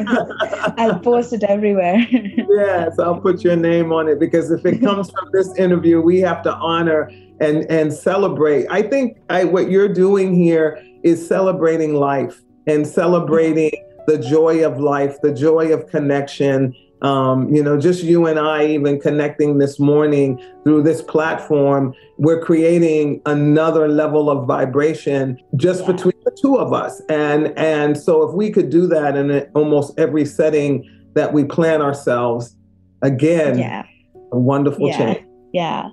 I'll 0.78 0.98
post 0.98 1.34
it 1.34 1.42
everywhere. 1.42 1.98
yes, 2.10 2.98
I'll 2.98 3.20
put 3.20 3.44
your 3.44 3.56
name 3.56 3.92
on 3.92 4.08
it 4.08 4.18
because 4.18 4.50
if 4.50 4.64
it 4.64 4.80
comes 4.80 5.10
from 5.10 5.28
this 5.34 5.54
interview, 5.58 6.00
we 6.00 6.18
have 6.20 6.42
to 6.44 6.54
honor 6.54 7.10
and 7.40 7.70
and 7.70 7.92
celebrate. 7.92 8.66
I 8.70 8.80
think 8.80 9.18
I, 9.28 9.44
what 9.44 9.70
you're 9.70 9.92
doing 9.92 10.34
here 10.34 10.82
is 11.02 11.28
celebrating 11.28 11.94
life 11.94 12.40
and 12.68 12.86
celebrating 12.86 13.72
the 14.06 14.18
joy 14.18 14.64
of 14.64 14.78
life, 14.78 15.20
the 15.22 15.32
joy 15.32 15.72
of 15.72 15.88
connection. 15.88 16.74
Um, 17.02 17.54
you 17.54 17.62
know, 17.62 17.78
just 17.78 18.02
you 18.02 18.26
and 18.26 18.38
I 18.38 18.66
even 18.66 19.00
connecting 19.00 19.58
this 19.58 19.78
morning 19.78 20.42
through 20.64 20.82
this 20.82 21.00
platform, 21.00 21.94
we're 22.16 22.42
creating 22.42 23.22
another 23.24 23.86
level 23.88 24.28
of 24.30 24.46
vibration 24.46 25.38
just 25.56 25.82
yeah. 25.82 25.92
between 25.92 26.20
the 26.24 26.36
two 26.42 26.56
of 26.56 26.72
us. 26.72 27.00
And 27.08 27.56
and 27.56 27.96
so 27.96 28.28
if 28.28 28.34
we 28.34 28.50
could 28.50 28.70
do 28.70 28.86
that 28.88 29.16
in 29.16 29.30
almost 29.54 29.98
every 29.98 30.24
setting 30.24 30.88
that 31.14 31.32
we 31.32 31.44
plan 31.44 31.82
ourselves, 31.82 32.56
again, 33.02 33.58
yeah. 33.58 33.84
a 34.32 34.38
wonderful 34.38 34.88
yeah. 34.88 34.98
change. 34.98 35.26
Yeah. 35.52 35.90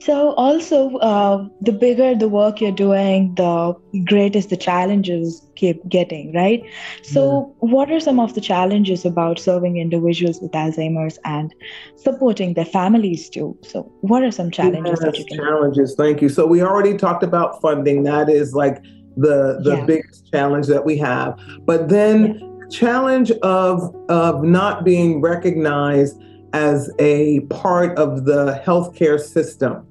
So, 0.00 0.32
also, 0.34 0.96
uh, 0.98 1.48
the 1.60 1.72
bigger 1.72 2.14
the 2.14 2.28
work 2.28 2.60
you're 2.60 2.70
doing, 2.70 3.34
the 3.34 3.74
greater 4.04 4.40
the 4.40 4.56
challenges 4.56 5.42
keep 5.56 5.86
getting, 5.88 6.32
right? 6.32 6.62
So, 7.02 7.52
yeah. 7.62 7.70
what 7.72 7.90
are 7.90 7.98
some 7.98 8.20
of 8.20 8.34
the 8.34 8.40
challenges 8.40 9.04
about 9.04 9.40
serving 9.40 9.76
individuals 9.76 10.40
with 10.40 10.52
Alzheimer's 10.52 11.18
and 11.24 11.52
supporting 11.96 12.54
their 12.54 12.64
families 12.64 13.28
too? 13.28 13.58
So, 13.62 13.92
what 14.02 14.22
are 14.22 14.30
some 14.30 14.50
challenges 14.52 14.98
yes, 15.00 15.00
that 15.00 15.18
you 15.18 15.24
can? 15.24 15.38
Challenges, 15.38 15.94
thank 15.96 16.22
you. 16.22 16.28
So, 16.28 16.46
we 16.46 16.62
already 16.62 16.96
talked 16.96 17.24
about 17.24 17.60
funding. 17.60 18.04
That 18.04 18.28
is 18.28 18.54
like 18.54 18.82
the 19.16 19.60
the 19.64 19.78
yeah. 19.78 19.84
biggest 19.84 20.30
challenge 20.30 20.68
that 20.68 20.84
we 20.84 20.96
have. 20.98 21.38
But 21.64 21.88
then, 21.88 22.38
yeah. 22.38 22.66
challenge 22.70 23.32
of 23.42 23.94
of 24.08 24.44
not 24.44 24.84
being 24.84 25.20
recognized 25.20 26.22
as 26.52 26.90
a 26.98 27.40
part 27.40 27.96
of 27.98 28.24
the 28.24 28.62
healthcare 28.64 29.20
system. 29.20 29.86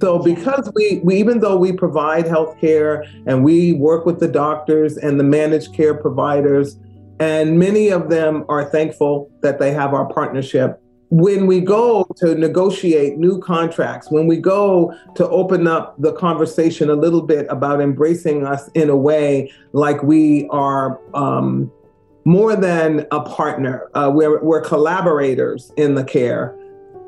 So 0.00 0.18
because 0.18 0.68
we, 0.74 1.00
we 1.04 1.16
even 1.16 1.38
though 1.38 1.56
we 1.56 1.72
provide 1.72 2.24
healthcare 2.24 3.08
and 3.26 3.44
we 3.44 3.74
work 3.74 4.04
with 4.04 4.18
the 4.18 4.26
doctors 4.26 4.96
and 4.96 5.20
the 5.20 5.24
managed 5.24 5.74
care 5.74 5.94
providers, 5.94 6.76
and 7.20 7.56
many 7.56 7.90
of 7.90 8.10
them 8.10 8.44
are 8.48 8.64
thankful 8.64 9.30
that 9.42 9.60
they 9.60 9.72
have 9.72 9.94
our 9.94 10.12
partnership. 10.12 10.80
When 11.10 11.46
we 11.46 11.60
go 11.60 12.04
to 12.16 12.34
negotiate 12.34 13.18
new 13.18 13.38
contracts, 13.38 14.10
when 14.10 14.26
we 14.26 14.38
go 14.38 14.92
to 15.14 15.28
open 15.28 15.68
up 15.68 15.94
the 16.00 16.14
conversation 16.14 16.90
a 16.90 16.96
little 16.96 17.22
bit 17.22 17.46
about 17.48 17.80
embracing 17.80 18.44
us 18.44 18.68
in 18.74 18.90
a 18.90 18.96
way 18.96 19.52
like 19.72 20.02
we 20.02 20.48
are 20.48 20.98
um, 21.14 21.70
more 22.24 22.56
than 22.56 23.06
a 23.10 23.20
partner, 23.20 23.90
uh, 23.94 24.10
we're, 24.12 24.42
we're 24.42 24.60
collaborators 24.60 25.72
in 25.76 25.94
the 25.94 26.04
care, 26.04 26.56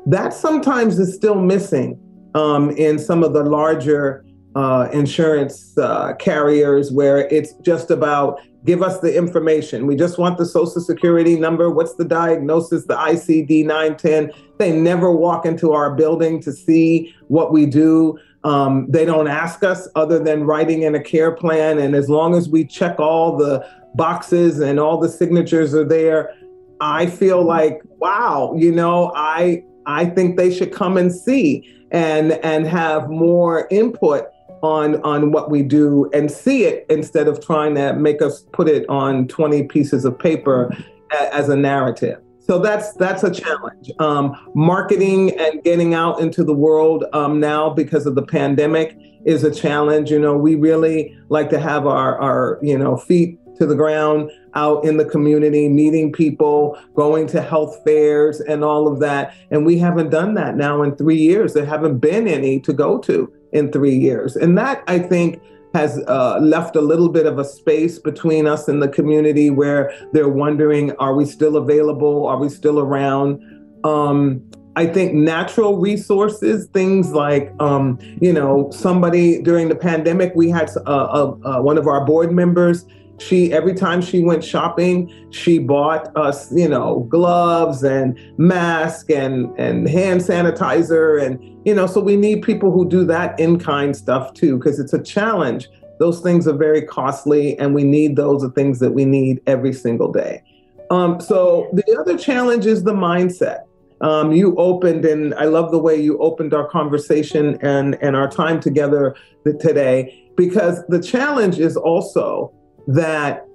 that 0.05 0.33
sometimes 0.33 0.99
is 0.99 1.15
still 1.15 1.41
missing 1.41 1.99
um, 2.35 2.69
in 2.71 2.99
some 2.99 3.23
of 3.23 3.33
the 3.33 3.43
larger 3.43 4.25
uh, 4.55 4.87
insurance 4.93 5.77
uh, 5.77 6.13
carriers 6.15 6.91
where 6.91 7.27
it's 7.29 7.53
just 7.55 7.91
about 7.91 8.39
give 8.65 8.81
us 8.81 8.99
the 8.99 9.15
information. 9.15 9.85
We 9.85 9.95
just 9.95 10.17
want 10.17 10.37
the 10.37 10.45
social 10.45 10.81
security 10.81 11.39
number. 11.39 11.69
What's 11.69 11.95
the 11.95 12.05
diagnosis, 12.05 12.85
the 12.85 12.95
ICD 12.95 13.65
910? 13.65 14.31
They 14.57 14.71
never 14.71 15.11
walk 15.11 15.45
into 15.45 15.71
our 15.73 15.93
building 15.93 16.41
to 16.41 16.51
see 16.51 17.13
what 17.27 17.51
we 17.53 17.67
do. 17.67 18.17
Um, 18.43 18.87
they 18.89 19.05
don't 19.05 19.27
ask 19.27 19.63
us 19.63 19.87
other 19.95 20.19
than 20.19 20.45
writing 20.45 20.83
in 20.83 20.95
a 20.95 20.99
care 20.99 21.31
plan. 21.31 21.77
And 21.77 21.95
as 21.95 22.09
long 22.09 22.33
as 22.33 22.49
we 22.49 22.65
check 22.65 22.99
all 22.99 23.37
the 23.37 23.67
boxes 23.95 24.59
and 24.59 24.79
all 24.79 24.99
the 24.99 25.09
signatures 25.09 25.73
are 25.73 25.85
there, 25.85 26.33
I 26.81 27.07
feel 27.07 27.43
like, 27.43 27.81
wow, 27.99 28.53
you 28.57 28.71
know, 28.71 29.11
I 29.15 29.63
I 29.85 30.05
think 30.05 30.37
they 30.37 30.53
should 30.53 30.71
come 30.71 30.97
and 30.97 31.13
see 31.13 31.71
and 31.91 32.33
and 32.43 32.67
have 32.67 33.09
more 33.09 33.67
input 33.71 34.25
on 34.61 35.01
on 35.03 35.31
what 35.31 35.49
we 35.49 35.63
do 35.63 36.09
and 36.13 36.29
see 36.31 36.65
it 36.65 36.85
instead 36.89 37.27
of 37.27 37.43
trying 37.45 37.75
to 37.75 37.93
make 37.93 38.21
us 38.21 38.45
put 38.51 38.67
it 38.67 38.87
on 38.89 39.27
20 39.27 39.63
pieces 39.63 40.05
of 40.05 40.17
paper 40.17 40.75
a, 41.11 41.33
as 41.33 41.49
a 41.49 41.55
narrative. 41.55 42.19
So 42.39 42.59
that's 42.59 42.93
that's 42.93 43.23
a 43.23 43.31
challenge. 43.31 43.91
Um, 43.99 44.35
marketing 44.53 45.37
and 45.39 45.63
getting 45.63 45.93
out 45.93 46.19
into 46.19 46.43
the 46.43 46.53
world 46.53 47.05
um, 47.13 47.39
now 47.39 47.69
because 47.69 48.05
of 48.05 48.15
the 48.15 48.21
pandemic 48.23 48.97
is 49.25 49.43
a 49.43 49.53
challenge. 49.53 50.11
You 50.11 50.19
know 50.19 50.37
we 50.37 50.55
really 50.55 51.17
like 51.29 51.49
to 51.51 51.59
have 51.59 51.87
our 51.87 52.19
our 52.19 52.59
you 52.61 52.77
know 52.77 52.97
feet 52.97 53.39
to 53.57 53.65
the 53.65 53.75
ground 53.75 54.31
out 54.53 54.85
in 54.85 54.97
the 54.97 55.05
community, 55.05 55.67
meeting 55.69 56.11
people, 56.11 56.79
going 56.95 57.27
to 57.27 57.41
health 57.41 57.81
fairs 57.83 58.39
and 58.41 58.63
all 58.63 58.87
of 58.87 58.99
that. 58.99 59.33
And 59.51 59.65
we 59.65 59.77
haven't 59.77 60.09
done 60.09 60.33
that 60.35 60.55
now 60.55 60.81
in 60.81 60.95
three 60.95 61.17
years. 61.17 61.53
There 61.53 61.65
haven't 61.65 61.99
been 61.99 62.27
any 62.27 62.59
to 62.61 62.73
go 62.73 62.99
to 62.99 63.31
in 63.51 63.71
three 63.71 63.95
years. 63.95 64.35
And 64.35 64.57
that, 64.57 64.83
I 64.87 64.99
think, 64.99 65.41
has 65.73 66.01
uh, 66.07 66.39
left 66.39 66.77
a 66.77 66.81
little 66.81 67.09
bit 67.09 67.25
of 67.25 67.37
a 67.37 67.43
space 67.43 67.99
between 67.99 68.47
us 68.47 68.69
and 68.69 68.81
the 68.81 68.87
community 68.87 69.49
where 69.49 69.91
they're 70.13 70.29
wondering, 70.29 70.91
are 70.97 71.13
we 71.13 71.25
still 71.25 71.57
available? 71.57 72.25
Are 72.27 72.37
we 72.37 72.47
still 72.47 72.79
around? 72.79 73.41
Um, 73.83 74.41
I 74.77 74.85
think 74.85 75.13
natural 75.13 75.77
resources, 75.77 76.67
things 76.67 77.11
like, 77.11 77.53
um, 77.59 77.97
you 78.21 78.31
know, 78.31 78.69
somebody 78.71 79.41
during 79.41 79.69
the 79.69 79.75
pandemic, 79.75 80.33
we 80.35 80.49
had 80.49 80.69
uh, 80.77 80.89
uh, 80.89 81.37
uh 81.43 81.61
one 81.61 81.77
of 81.77 81.87
our 81.87 82.05
board 82.05 82.31
members 82.31 82.85
she 83.17 83.53
every 83.53 83.73
time 83.73 84.01
she 84.01 84.21
went 84.21 84.43
shopping 84.43 85.09
she 85.31 85.57
bought 85.57 86.15
us 86.17 86.51
you 86.51 86.67
know 86.67 87.07
gloves 87.09 87.81
and 87.83 88.19
mask 88.37 89.09
and 89.09 89.57
and 89.57 89.87
hand 89.87 90.19
sanitizer 90.19 91.23
and 91.23 91.39
you 91.65 91.73
know 91.73 91.87
so 91.87 92.01
we 92.01 92.17
need 92.17 92.41
people 92.41 92.71
who 92.71 92.87
do 92.87 93.05
that 93.05 93.39
in 93.39 93.57
kind 93.57 93.95
stuff 93.95 94.33
too 94.33 94.57
because 94.57 94.79
it's 94.79 94.93
a 94.93 95.01
challenge. 95.01 95.69
Those 95.99 96.19
things 96.19 96.47
are 96.47 96.57
very 96.57 96.81
costly 96.81 97.57
and 97.57 97.73
we 97.73 97.83
need 97.83 98.15
those 98.15 98.43
are 98.43 98.49
things 98.49 98.79
that 98.79 98.91
we 98.91 99.05
need 99.05 99.41
every 99.47 99.73
single 99.73 100.11
day. 100.11 100.43
Um, 100.91 101.19
so 101.21 101.69
the 101.73 101.97
other 101.99 102.17
challenge 102.17 102.65
is 102.65 102.83
the 102.83 102.93
mindset. 102.93 103.61
Um, 104.01 104.33
you 104.33 104.53
opened 104.57 105.05
and 105.05 105.33
i 105.35 105.45
love 105.45 105.71
the 105.71 105.79
way 105.79 105.95
you 105.95 106.17
opened 106.17 106.53
our 106.53 106.67
conversation 106.67 107.57
and 107.61 107.97
and 108.01 108.13
our 108.13 108.29
time 108.29 108.59
together 108.59 109.15
today 109.61 110.29
because 110.35 110.85
the 110.87 111.01
challenge 111.01 111.59
is 111.59 111.77
also 111.77 112.53
that 112.87 113.45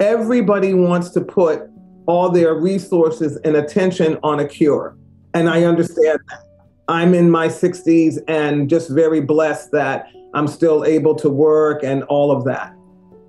everybody 0.00 0.74
wants 0.74 1.10
to 1.10 1.20
put 1.20 1.68
all 2.06 2.30
their 2.30 2.54
resources 2.54 3.36
and 3.44 3.56
attention 3.56 4.18
on 4.22 4.40
a 4.40 4.46
cure. 4.46 4.96
And 5.34 5.48
I 5.48 5.64
understand 5.64 6.18
that. 6.28 6.42
I'm 6.88 7.14
in 7.14 7.30
my 7.30 7.48
60s 7.48 8.18
and 8.28 8.68
just 8.68 8.90
very 8.90 9.20
blessed 9.20 9.70
that 9.72 10.08
I'm 10.34 10.48
still 10.48 10.84
able 10.84 11.14
to 11.16 11.30
work 11.30 11.82
and 11.84 12.02
all 12.04 12.30
of 12.30 12.44
that. 12.44 12.74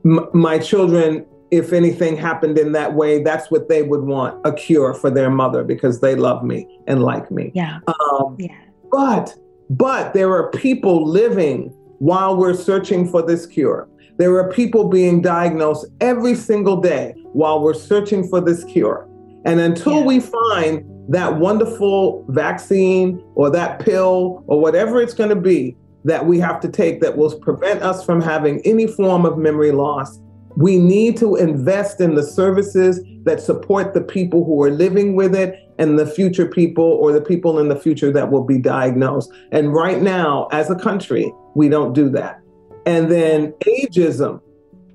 M- 0.03 0.27
my 0.33 0.57
children, 0.57 1.25
if 1.51 1.71
anything 1.71 2.17
happened 2.17 2.57
in 2.57 2.71
that 2.71 2.95
way, 2.95 3.21
that's 3.21 3.51
what 3.51 3.69
they 3.69 3.83
would 3.83 4.01
want 4.01 4.41
a 4.45 4.51
cure 4.51 4.93
for 4.93 5.11
their 5.11 5.29
mother 5.29 5.63
because 5.63 6.01
they 6.01 6.15
love 6.15 6.43
me 6.43 6.67
and 6.87 7.03
like 7.03 7.29
me. 7.29 7.51
Yeah. 7.53 7.79
Um, 7.87 8.35
yeah. 8.39 8.55
But, 8.91 9.35
but 9.69 10.13
there 10.13 10.33
are 10.33 10.49
people 10.49 11.05
living 11.05 11.69
while 11.99 12.35
we're 12.35 12.55
searching 12.55 13.07
for 13.07 13.21
this 13.21 13.45
cure. 13.45 13.87
There 14.17 14.35
are 14.37 14.51
people 14.51 14.89
being 14.89 15.21
diagnosed 15.21 15.87
every 15.99 16.35
single 16.35 16.79
day 16.79 17.15
while 17.33 17.61
we're 17.61 17.73
searching 17.73 18.27
for 18.27 18.39
this 18.39 18.63
cure. 18.65 19.07
And 19.45 19.59
until 19.59 19.99
yeah. 19.99 20.05
we 20.05 20.19
find 20.19 20.85
that 21.09 21.37
wonderful 21.37 22.25
vaccine 22.29 23.21
or 23.35 23.49
that 23.49 23.79
pill 23.79 24.43
or 24.47 24.59
whatever 24.59 25.01
it's 25.01 25.13
going 25.13 25.29
to 25.29 25.35
be 25.35 25.75
that 26.05 26.25
we 26.25 26.39
have 26.39 26.59
to 26.61 26.69
take 26.69 27.01
that 27.01 27.17
will 27.17 27.37
prevent 27.39 27.81
us 27.81 28.05
from 28.05 28.21
having 28.21 28.61
any 28.65 28.87
form 28.87 29.25
of 29.25 29.37
memory 29.37 29.71
loss, 29.71 30.19
we 30.55 30.77
need 30.77 31.17
to 31.17 31.35
invest 31.35 31.99
in 31.99 32.15
the 32.15 32.23
services 32.23 33.01
that 33.23 33.41
support 33.41 33.93
the 33.93 34.01
people 34.01 34.45
who 34.45 34.61
are 34.61 34.69
living 34.69 35.15
with 35.15 35.33
it 35.33 35.57
and 35.79 35.97
the 35.97 36.05
future 36.05 36.45
people 36.45 36.83
or 36.83 37.11
the 37.11 37.21
people 37.21 37.57
in 37.57 37.69
the 37.69 37.75
future 37.75 38.11
that 38.11 38.31
will 38.31 38.43
be 38.43 38.59
diagnosed. 38.59 39.31
And 39.51 39.73
right 39.73 40.01
now, 40.01 40.47
as 40.51 40.69
a 40.69 40.75
country, 40.75 41.33
we 41.55 41.69
don't 41.69 41.93
do 41.93 42.09
that. 42.09 42.42
And 42.85 43.11
then 43.11 43.53
ageism 43.65 44.41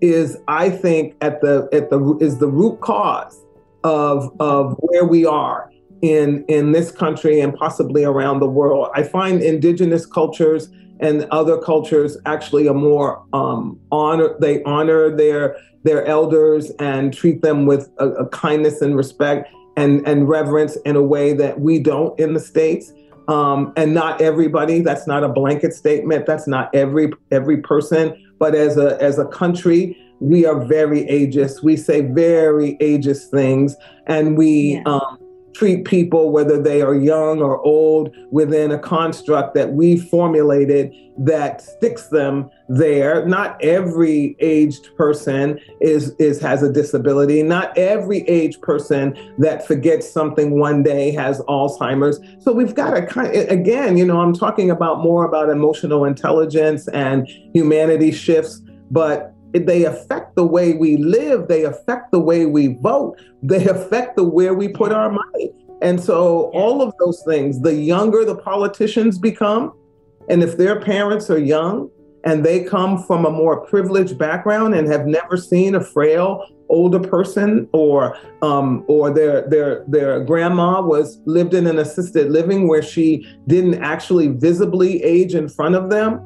is, 0.00 0.38
I 0.46 0.70
think, 0.70 1.16
at 1.20 1.40
the 1.40 1.68
at 1.72 1.90
the 1.90 2.16
is 2.20 2.38
the 2.38 2.48
root 2.48 2.80
cause 2.80 3.44
of 3.84 4.30
of 4.40 4.76
where 4.80 5.04
we 5.04 5.24
are 5.24 5.70
in 6.02 6.44
in 6.48 6.72
this 6.72 6.90
country 6.90 7.40
and 7.40 7.54
possibly 7.54 8.04
around 8.04 8.40
the 8.40 8.48
world. 8.48 8.90
I 8.94 9.02
find 9.02 9.42
indigenous 9.42 10.06
cultures 10.06 10.68
and 11.00 11.24
other 11.30 11.58
cultures 11.58 12.16
actually 12.26 12.68
are 12.68 12.74
more 12.74 13.24
um, 13.32 13.78
honor. 13.90 14.36
They 14.40 14.62
honor 14.64 15.14
their 15.14 15.56
their 15.84 16.04
elders 16.04 16.70
and 16.78 17.14
treat 17.14 17.42
them 17.42 17.66
with 17.66 17.90
a, 17.98 18.08
a 18.10 18.28
kindness 18.28 18.82
and 18.82 18.96
respect 18.96 19.48
and 19.76 20.06
and 20.06 20.28
reverence 20.28 20.76
in 20.84 20.96
a 20.96 21.02
way 21.02 21.32
that 21.32 21.60
we 21.60 21.78
don't 21.78 22.18
in 22.18 22.34
the 22.34 22.40
states 22.40 22.92
um, 23.28 23.72
and 23.76 23.94
not 23.94 24.20
everybody. 24.20 24.80
That's 24.80 25.06
not 25.06 25.22
a 25.22 25.28
blanket 25.28 25.74
statement. 25.74 26.26
That's 26.26 26.48
not 26.48 26.74
every 26.74 27.12
every 27.30 27.58
person. 27.58 28.16
But 28.38 28.54
as 28.54 28.76
a 28.76 29.00
as 29.02 29.18
a 29.18 29.26
country, 29.26 29.96
we 30.20 30.46
are 30.46 30.64
very 30.64 31.02
ageist. 31.04 31.62
We 31.62 31.76
say 31.76 32.00
very 32.00 32.76
ageist 32.80 33.30
things, 33.30 33.76
and 34.06 34.36
we 34.36 34.82
yeah. 34.84 34.92
um, 34.92 35.18
treat 35.58 35.84
people, 35.84 36.30
whether 36.30 36.62
they 36.62 36.82
are 36.82 36.94
young 36.94 37.42
or 37.42 37.60
old, 37.62 38.14
within 38.30 38.70
a 38.70 38.78
construct 38.78 39.54
that 39.54 39.72
we 39.72 39.96
formulated 39.96 40.94
that 41.18 41.60
sticks 41.60 42.06
them 42.08 42.48
there. 42.68 43.26
Not 43.26 43.60
every 43.60 44.36
aged 44.38 44.94
person 44.96 45.58
is, 45.80 46.14
is 46.20 46.40
has 46.40 46.62
a 46.62 46.72
disability. 46.72 47.42
Not 47.42 47.76
every 47.76 48.20
aged 48.28 48.62
person 48.62 49.18
that 49.38 49.66
forgets 49.66 50.08
something 50.08 50.60
one 50.60 50.84
day 50.84 51.10
has 51.10 51.40
Alzheimer's. 51.48 52.20
So 52.38 52.52
we've 52.52 52.74
got 52.74 52.92
to 52.92 53.04
kind 53.04 53.34
again, 53.50 53.96
you 53.96 54.06
know, 54.06 54.20
I'm 54.20 54.34
talking 54.34 54.70
about 54.70 55.00
more 55.00 55.24
about 55.24 55.50
emotional 55.50 56.04
intelligence 56.04 56.86
and 56.88 57.26
humanity 57.52 58.12
shifts, 58.12 58.62
but 58.92 59.34
they 59.52 59.84
affect 59.84 60.36
the 60.36 60.46
way 60.46 60.74
we 60.74 60.96
live 60.96 61.48
they 61.48 61.64
affect 61.64 62.12
the 62.12 62.20
way 62.20 62.46
we 62.46 62.76
vote 62.82 63.16
they 63.42 63.66
affect 63.66 64.16
the 64.16 64.24
where 64.24 64.54
we 64.54 64.68
put 64.68 64.92
our 64.92 65.10
money 65.10 65.52
and 65.82 66.00
so 66.00 66.50
all 66.54 66.82
of 66.82 66.92
those 66.98 67.22
things 67.26 67.60
the 67.60 67.74
younger 67.74 68.24
the 68.24 68.36
politicians 68.36 69.18
become 69.18 69.72
And 70.28 70.42
if 70.42 70.56
their 70.56 70.80
parents 70.80 71.30
are 71.30 71.38
young 71.38 71.90
and 72.24 72.44
they 72.44 72.62
come 72.64 73.02
from 73.02 73.24
a 73.24 73.30
more 73.30 73.64
privileged 73.66 74.18
background 74.18 74.74
and 74.74 74.86
have 74.88 75.06
never 75.06 75.36
seen 75.36 75.74
a 75.74 75.82
frail 75.82 76.44
older 76.68 77.00
person 77.00 77.66
or 77.72 78.16
um, 78.42 78.84
or 78.88 79.10
their 79.10 79.48
their 79.48 79.84
their 79.88 80.22
grandma 80.22 80.82
was 80.82 81.18
lived 81.24 81.54
in 81.54 81.66
an 81.66 81.78
assisted 81.78 82.30
living 82.30 82.68
where 82.68 82.82
she 82.82 83.26
didn't 83.46 83.82
actually 83.82 84.28
visibly 84.28 85.02
age 85.02 85.34
in 85.34 85.48
front 85.48 85.74
of 85.74 85.88
them, 85.88 86.20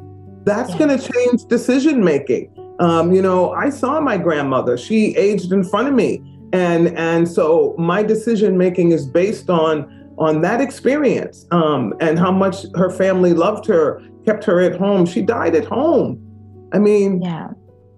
that's 0.44 0.70
yeah. 0.70 0.78
going 0.78 0.98
to 0.98 1.12
change 1.12 1.44
decision 1.44 2.02
making. 2.02 2.50
Um, 2.82 3.12
you 3.12 3.22
know, 3.22 3.52
I 3.52 3.70
saw 3.70 4.00
my 4.00 4.18
grandmother; 4.18 4.76
she 4.76 5.14
aged 5.16 5.52
in 5.52 5.62
front 5.62 5.86
of 5.86 5.94
me, 5.94 6.20
and 6.52 6.88
and 6.98 7.28
so 7.28 7.76
my 7.78 8.02
decision 8.02 8.58
making 8.58 8.90
is 8.90 9.06
based 9.06 9.48
on 9.48 10.10
on 10.18 10.42
that 10.42 10.60
experience 10.60 11.46
um, 11.52 11.94
and 12.00 12.18
how 12.18 12.32
much 12.32 12.66
her 12.74 12.90
family 12.90 13.34
loved 13.34 13.66
her, 13.66 14.02
kept 14.24 14.44
her 14.44 14.60
at 14.60 14.76
home. 14.78 15.06
She 15.06 15.22
died 15.22 15.54
at 15.54 15.64
home. 15.64 16.18
I 16.72 16.80
mean, 16.80 17.22
yeah, 17.22 17.50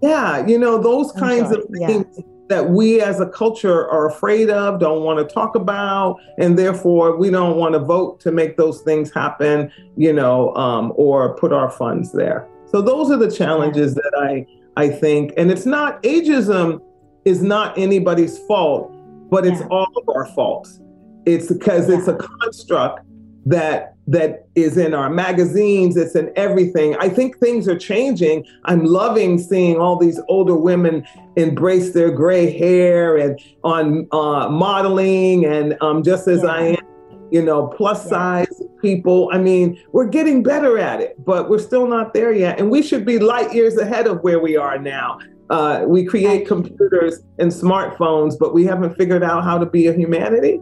yeah, 0.03 0.47
you 0.47 0.59
know, 0.59 0.77
those 0.77 1.13
kinds 1.13 1.51
of 1.51 1.65
things 1.87 2.05
yeah. 2.19 2.25
that 2.51 2.69
we 2.69 3.01
as 3.01 3.21
a 3.21 3.27
culture 3.27 3.89
are 3.89 4.07
afraid 4.07 4.51
of, 4.51 4.81
don't 4.81 5.03
want 5.03 5.27
to 5.27 5.35
talk 5.35 5.55
about, 5.55 6.21
and 6.39 6.59
therefore 6.59 7.17
we 7.17 7.31
don't 7.31 7.57
want 7.57 7.73
to 7.73 7.79
vote 7.79 8.21
to 8.21 8.31
make 8.31 8.59
those 8.59 8.83
things 8.83 9.11
happen, 9.15 9.73
you 9.97 10.13
know, 10.13 10.55
um, 10.57 10.93
or 10.97 11.35
put 11.37 11.55
our 11.55 11.71
funds 11.71 12.13
there. 12.13 12.47
So 12.67 12.83
those 12.83 13.11
are 13.11 13.17
the 13.17 13.31
challenges 13.31 13.97
yeah. 13.97 14.03
that 14.03 14.19
I 14.21 14.47
I 14.77 14.89
think, 14.89 15.33
and 15.37 15.51
it's 15.51 15.67
not 15.67 16.03
ageism 16.03 16.81
is 17.25 17.43
not 17.43 17.77
anybody's 17.79 18.39
fault, 18.47 18.93
but 19.31 19.47
it's 19.47 19.61
yeah. 19.61 19.69
all 19.69 19.89
of 19.97 20.09
our 20.09 20.27
faults. 20.35 20.81
It's 21.27 21.51
because 21.51 21.89
yeah. 21.89 21.99
it's 21.99 22.09
a 22.09 22.17
construct 22.17 23.01
that 23.47 23.95
that 24.07 24.47
is 24.55 24.77
in 24.77 24.93
our 24.93 25.09
magazines 25.09 25.97
it's 25.97 26.15
in 26.15 26.31
everything 26.37 26.95
i 26.97 27.09
think 27.09 27.39
things 27.39 27.67
are 27.67 27.79
changing 27.79 28.45
i'm 28.65 28.85
loving 28.85 29.39
seeing 29.39 29.79
all 29.79 29.97
these 29.97 30.21
older 30.29 30.55
women 30.55 31.07
embrace 31.37 31.93
their 31.93 32.11
gray 32.11 32.57
hair 32.57 33.17
and 33.17 33.41
on 33.63 34.07
uh, 34.13 34.49
modeling 34.49 35.45
and 35.47 35.77
um, 35.81 36.03
just 36.03 36.29
as 36.29 36.43
yeah. 36.43 36.51
i 36.51 36.61
am 36.61 37.29
you 37.31 37.43
know 37.43 37.67
plus 37.67 38.09
size 38.09 38.63
people 38.85 39.31
i 39.33 39.39
mean 39.39 39.67
we're 39.93 40.11
getting 40.19 40.43
better 40.43 40.79
at 40.79 41.01
it 41.01 41.13
but 41.25 41.49
we're 41.49 41.65
still 41.71 41.87
not 41.87 42.13
there 42.13 42.33
yet 42.33 42.59
and 42.61 42.71
we 42.71 42.81
should 42.83 43.05
be 43.05 43.19
light 43.19 43.53
years 43.59 43.77
ahead 43.79 44.07
of 44.07 44.23
where 44.23 44.41
we 44.49 44.57
are 44.57 44.79
now 44.79 45.19
uh, 45.51 45.85
we 45.87 46.05
create 46.05 46.47
computers 46.47 47.15
and 47.39 47.51
smartphones 47.51 48.39
but 48.39 48.55
we 48.55 48.65
haven't 48.65 48.95
figured 48.97 49.23
out 49.23 49.45
how 49.45 49.57
to 49.59 49.67
be 49.67 49.87
a 49.87 49.93
humanity 49.93 50.61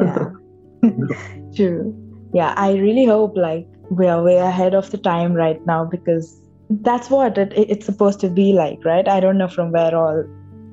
yeah. 0.00 0.30
True. 1.56 1.94
Yeah, 2.32 2.54
I 2.56 2.74
really 2.74 3.04
hope 3.04 3.36
like 3.36 3.66
we 3.90 4.06
are 4.06 4.22
way 4.22 4.38
ahead 4.38 4.74
of 4.74 4.90
the 4.90 4.98
time 4.98 5.34
right 5.34 5.64
now 5.66 5.84
because 5.84 6.40
that's 6.82 7.10
what 7.10 7.38
it, 7.38 7.52
it's 7.56 7.86
supposed 7.86 8.20
to 8.20 8.28
be 8.28 8.52
like, 8.52 8.84
right? 8.84 9.06
I 9.06 9.20
don't 9.20 9.38
know 9.38 9.48
from 9.48 9.72
where 9.72 9.94
all 9.94 10.24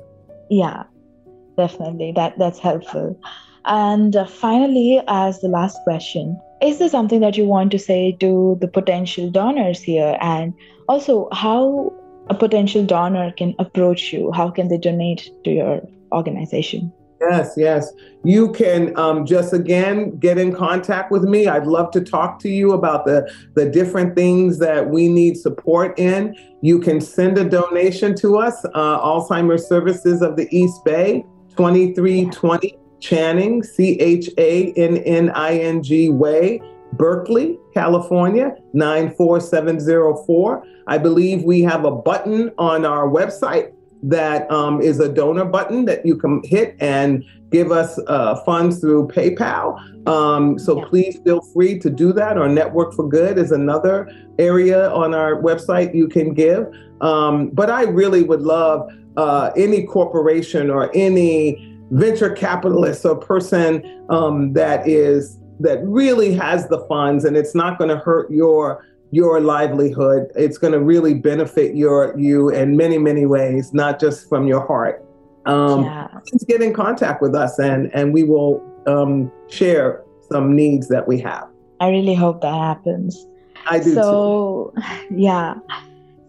Yeah 0.49 0.83
definitely. 1.57 2.11
That 2.11 2.37
that's 2.37 2.59
helpful. 2.59 3.19
And 3.65 4.15
uh, 4.15 4.25
finally 4.25 5.01
as 5.07 5.41
the 5.41 5.47
last 5.47 5.77
question 5.83 6.39
is 6.61 6.79
there 6.79 6.89
something 6.89 7.19
that 7.21 7.37
you 7.37 7.45
want 7.45 7.71
to 7.71 7.79
say 7.79 8.15
to 8.19 8.57
the 8.61 8.67
potential 8.67 9.29
donors 9.29 9.81
here? 9.81 10.17
And 10.21 10.53
also 10.87 11.29
how 11.31 11.93
a 12.29 12.35
potential 12.35 12.85
donor 12.85 13.31
can 13.31 13.53
approach 13.59 14.13
you? 14.13 14.31
How 14.31 14.49
can 14.49 14.67
they 14.67 14.77
donate 14.77 15.29
to 15.43 15.51
your 15.51 15.81
organization? 16.11 16.91
Yes 17.21 17.53
yes. 17.55 17.91
You 18.23 18.51
can 18.51 18.97
um, 18.97 19.25
just 19.25 19.53
again 19.53 20.17
get 20.17 20.37
in 20.37 20.53
contact 20.53 21.11
with 21.11 21.23
me. 21.23 21.47
I'd 21.47 21.65
love 21.65 21.91
to 21.91 22.01
talk 22.01 22.39
to 22.39 22.49
you 22.49 22.73
about 22.73 23.05
the 23.05 23.31
the 23.55 23.69
different 23.69 24.15
things 24.15 24.59
that 24.59 24.89
we 24.89 25.07
need 25.07 25.37
support 25.37 25.97
in. 25.97 26.35
You 26.61 26.79
can 26.79 26.99
send 26.99 27.37
a 27.37 27.47
donation 27.47 28.15
to 28.17 28.37
us 28.37 28.65
uh, 28.73 28.99
alzheimer's 28.99 29.67
services 29.67 30.21
of 30.21 30.35
the 30.35 30.47
east 30.51 30.83
bay 30.83 31.23
2320 31.57 32.77
Channing, 33.05 33.61
C 33.61 33.99
H 33.99 34.29
A 34.39 34.73
N 34.73 34.97
N 34.97 35.29
I 35.29 35.59
N 35.59 35.83
G 35.83 36.09
Way, 36.09 36.59
Berkeley, 36.93 37.59
California, 37.73 38.55
94704. 38.73 40.65
I 40.87 40.97
believe 40.97 41.43
we 41.43 41.61
have 41.61 41.85
a 41.85 41.91
button 41.91 42.51
on 42.57 42.83
our 42.83 43.07
website 43.07 43.73
that 44.01 44.49
um, 44.51 44.81
is 44.81 44.99
a 44.99 45.07
donor 45.07 45.45
button 45.45 45.85
that 45.85 46.03
you 46.03 46.17
can 46.17 46.41
hit 46.45 46.75
and 46.79 47.23
give 47.51 47.71
us 47.71 47.99
uh, 48.07 48.37
funds 48.43 48.79
through 48.79 49.07
PayPal. 49.07 49.77
Um, 50.07 50.57
so 50.57 50.79
yeah. 50.79 50.85
please 50.89 51.19
feel 51.23 51.41
free 51.41 51.77
to 51.79 51.91
do 51.91 52.11
that. 52.13 52.39
Or 52.39 52.47
Network 52.47 52.93
for 52.93 53.07
Good 53.07 53.37
is 53.37 53.51
another 53.51 54.11
area 54.39 54.89
on 54.91 55.13
our 55.13 55.35
website 55.35 55.93
you 55.93 56.07
can 56.07 56.33
give. 56.33 56.67
Um, 57.01 57.49
but 57.49 57.69
I 57.69 57.83
really 57.83 58.23
would 58.23 58.41
love 58.41 58.89
uh, 59.15 59.51
any 59.55 59.83
corporation 59.83 60.71
or 60.71 60.91
any 60.95 61.74
venture 61.91 62.31
capitalist 62.31 63.05
or 63.05 63.15
person 63.15 64.05
um, 64.09 64.53
that 64.53 64.87
is 64.87 65.39
that 65.59 65.81
really 65.83 66.33
has 66.33 66.67
the 66.67 66.85
funds 66.87 67.23
and 67.23 67.37
it's 67.37 67.55
not 67.55 67.77
going 67.77 67.89
to 67.89 67.97
hurt 67.97 68.29
your 68.29 68.85
your 69.11 69.39
livelihood 69.39 70.29
it's 70.35 70.57
going 70.57 70.73
to 70.73 70.79
really 70.81 71.13
benefit 71.13 71.75
your 71.75 72.17
you 72.17 72.49
in 72.49 72.75
many 72.75 72.97
many 72.97 73.25
ways 73.25 73.73
not 73.73 73.99
just 73.99 74.27
from 74.27 74.47
your 74.47 74.65
heart 74.65 75.05
um 75.45 75.85
yeah. 75.85 76.07
get 76.47 76.61
in 76.61 76.73
contact 76.73 77.21
with 77.21 77.35
us 77.35 77.57
and 77.59 77.93
and 77.93 78.13
we 78.13 78.23
will 78.23 78.61
um, 78.87 79.31
share 79.49 80.03
some 80.29 80.55
needs 80.55 80.89
that 80.89 81.07
we 81.07 81.19
have 81.19 81.47
i 81.79 81.87
really 81.87 82.15
hope 82.15 82.41
that 82.41 82.53
happens 82.53 83.25
I 83.67 83.79
do. 83.79 83.93
So, 83.93 84.73
too. 84.75 84.83
yeah. 85.15 85.55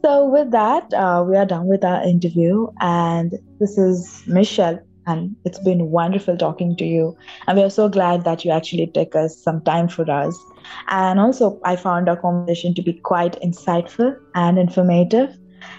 So, 0.05 0.27
with 0.27 0.51
that, 0.53 0.93
uh, 0.95 1.25
we 1.27 1.37
are 1.37 1.47
done 1.47 1.67
with 1.67 1.85
our 1.85 2.03
interview. 2.03 2.69
And 2.81 3.33
this 3.59 3.77
is 3.79 4.23
Michelle. 4.27 4.81
And 5.07 5.37
it's 5.45 5.61
been 5.61 5.91
wonderful 5.91 6.37
talking 6.37 6.77
to 6.77 6.85
you. 6.85 7.17
And 7.47 7.57
we 7.57 7.65
are 7.65 7.71
so 7.71 7.89
glad 7.89 8.25
that 8.25 8.45
you 8.45 8.51
actually 8.51 8.89
took 8.89 9.15
us 9.15 9.39
some 9.39 9.63
time 9.63 9.89
for 9.89 10.11
us. 10.11 10.37
And 10.89 11.21
also, 11.21 11.61
I 11.65 11.77
found 11.77 12.09
our 12.09 12.17
conversation 12.17 12.75
to 12.75 12.83
be 12.83 12.95
quite 12.95 13.41
insightful 13.41 14.17
and 14.35 14.59
informative. 14.59 15.37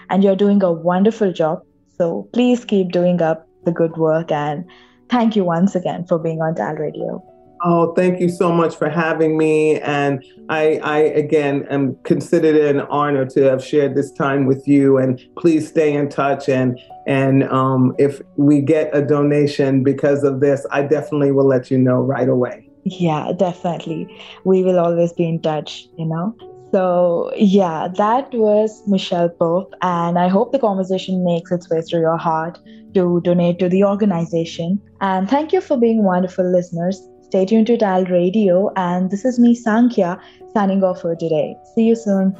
And 0.08 0.24
you're 0.24 0.36
doing 0.36 0.62
a 0.62 0.72
wonderful 0.72 1.32
job. 1.32 1.62
So, 1.98 2.28
please 2.32 2.64
keep 2.64 2.90
doing 2.90 3.20
up 3.20 3.46
the 3.64 3.72
good 3.72 3.96
work. 3.96 4.32
And 4.32 4.64
thank 5.10 5.36
you 5.36 5.44
once 5.44 5.74
again 5.74 6.06
for 6.06 6.18
being 6.18 6.40
on 6.40 6.54
Tal 6.54 6.74
Radio. 6.74 7.27
Oh, 7.64 7.92
thank 7.94 8.20
you 8.20 8.28
so 8.28 8.52
much 8.52 8.76
for 8.76 8.88
having 8.88 9.36
me. 9.36 9.80
And 9.80 10.24
I, 10.48 10.80
I 10.82 10.98
again 10.98 11.66
am 11.70 11.96
considered 12.04 12.56
an 12.56 12.82
honor 12.82 13.24
to 13.26 13.42
have 13.42 13.64
shared 13.64 13.94
this 13.94 14.12
time 14.12 14.46
with 14.46 14.66
you. 14.68 14.98
And 14.98 15.20
please 15.36 15.68
stay 15.68 15.92
in 15.92 16.08
touch. 16.08 16.48
And 16.48 16.78
and 17.06 17.44
um, 17.44 17.94
if 17.98 18.20
we 18.36 18.60
get 18.60 18.94
a 18.94 19.04
donation 19.04 19.82
because 19.82 20.24
of 20.24 20.40
this, 20.40 20.66
I 20.70 20.82
definitely 20.82 21.32
will 21.32 21.46
let 21.46 21.70
you 21.70 21.78
know 21.78 22.00
right 22.00 22.28
away. 22.28 22.68
Yeah, 22.84 23.32
definitely. 23.36 24.06
We 24.44 24.62
will 24.62 24.78
always 24.78 25.12
be 25.12 25.28
in 25.28 25.40
touch. 25.40 25.86
You 25.96 26.06
know. 26.06 26.36
So, 26.70 27.32
yeah, 27.34 27.88
that 27.96 28.32
was 28.34 28.82
Michelle 28.86 29.30
Pope, 29.30 29.72
and 29.80 30.18
I 30.18 30.28
hope 30.28 30.52
the 30.52 30.58
conversation 30.58 31.24
makes 31.24 31.50
its 31.50 31.70
way 31.70 31.80
through 31.80 32.00
your 32.00 32.18
heart 32.18 32.58
to 32.92 33.22
donate 33.22 33.58
to 33.60 33.70
the 33.70 33.84
organization. 33.84 34.78
And 35.00 35.30
thank 35.30 35.54
you 35.54 35.62
for 35.62 35.78
being 35.78 36.04
wonderful 36.04 36.44
listeners. 36.44 37.00
Stay 37.28 37.44
tuned 37.44 37.66
to 37.66 37.76
TALRadio, 37.76 38.72
and 38.76 39.10
this 39.10 39.26
is 39.26 39.38
me, 39.38 39.54
Saankhya, 39.54 40.18
signing 40.54 40.82
off 40.82 41.02
for 41.02 41.14
today. 41.14 41.58
See 41.74 41.84
you 41.84 41.94
soon. 41.94 42.34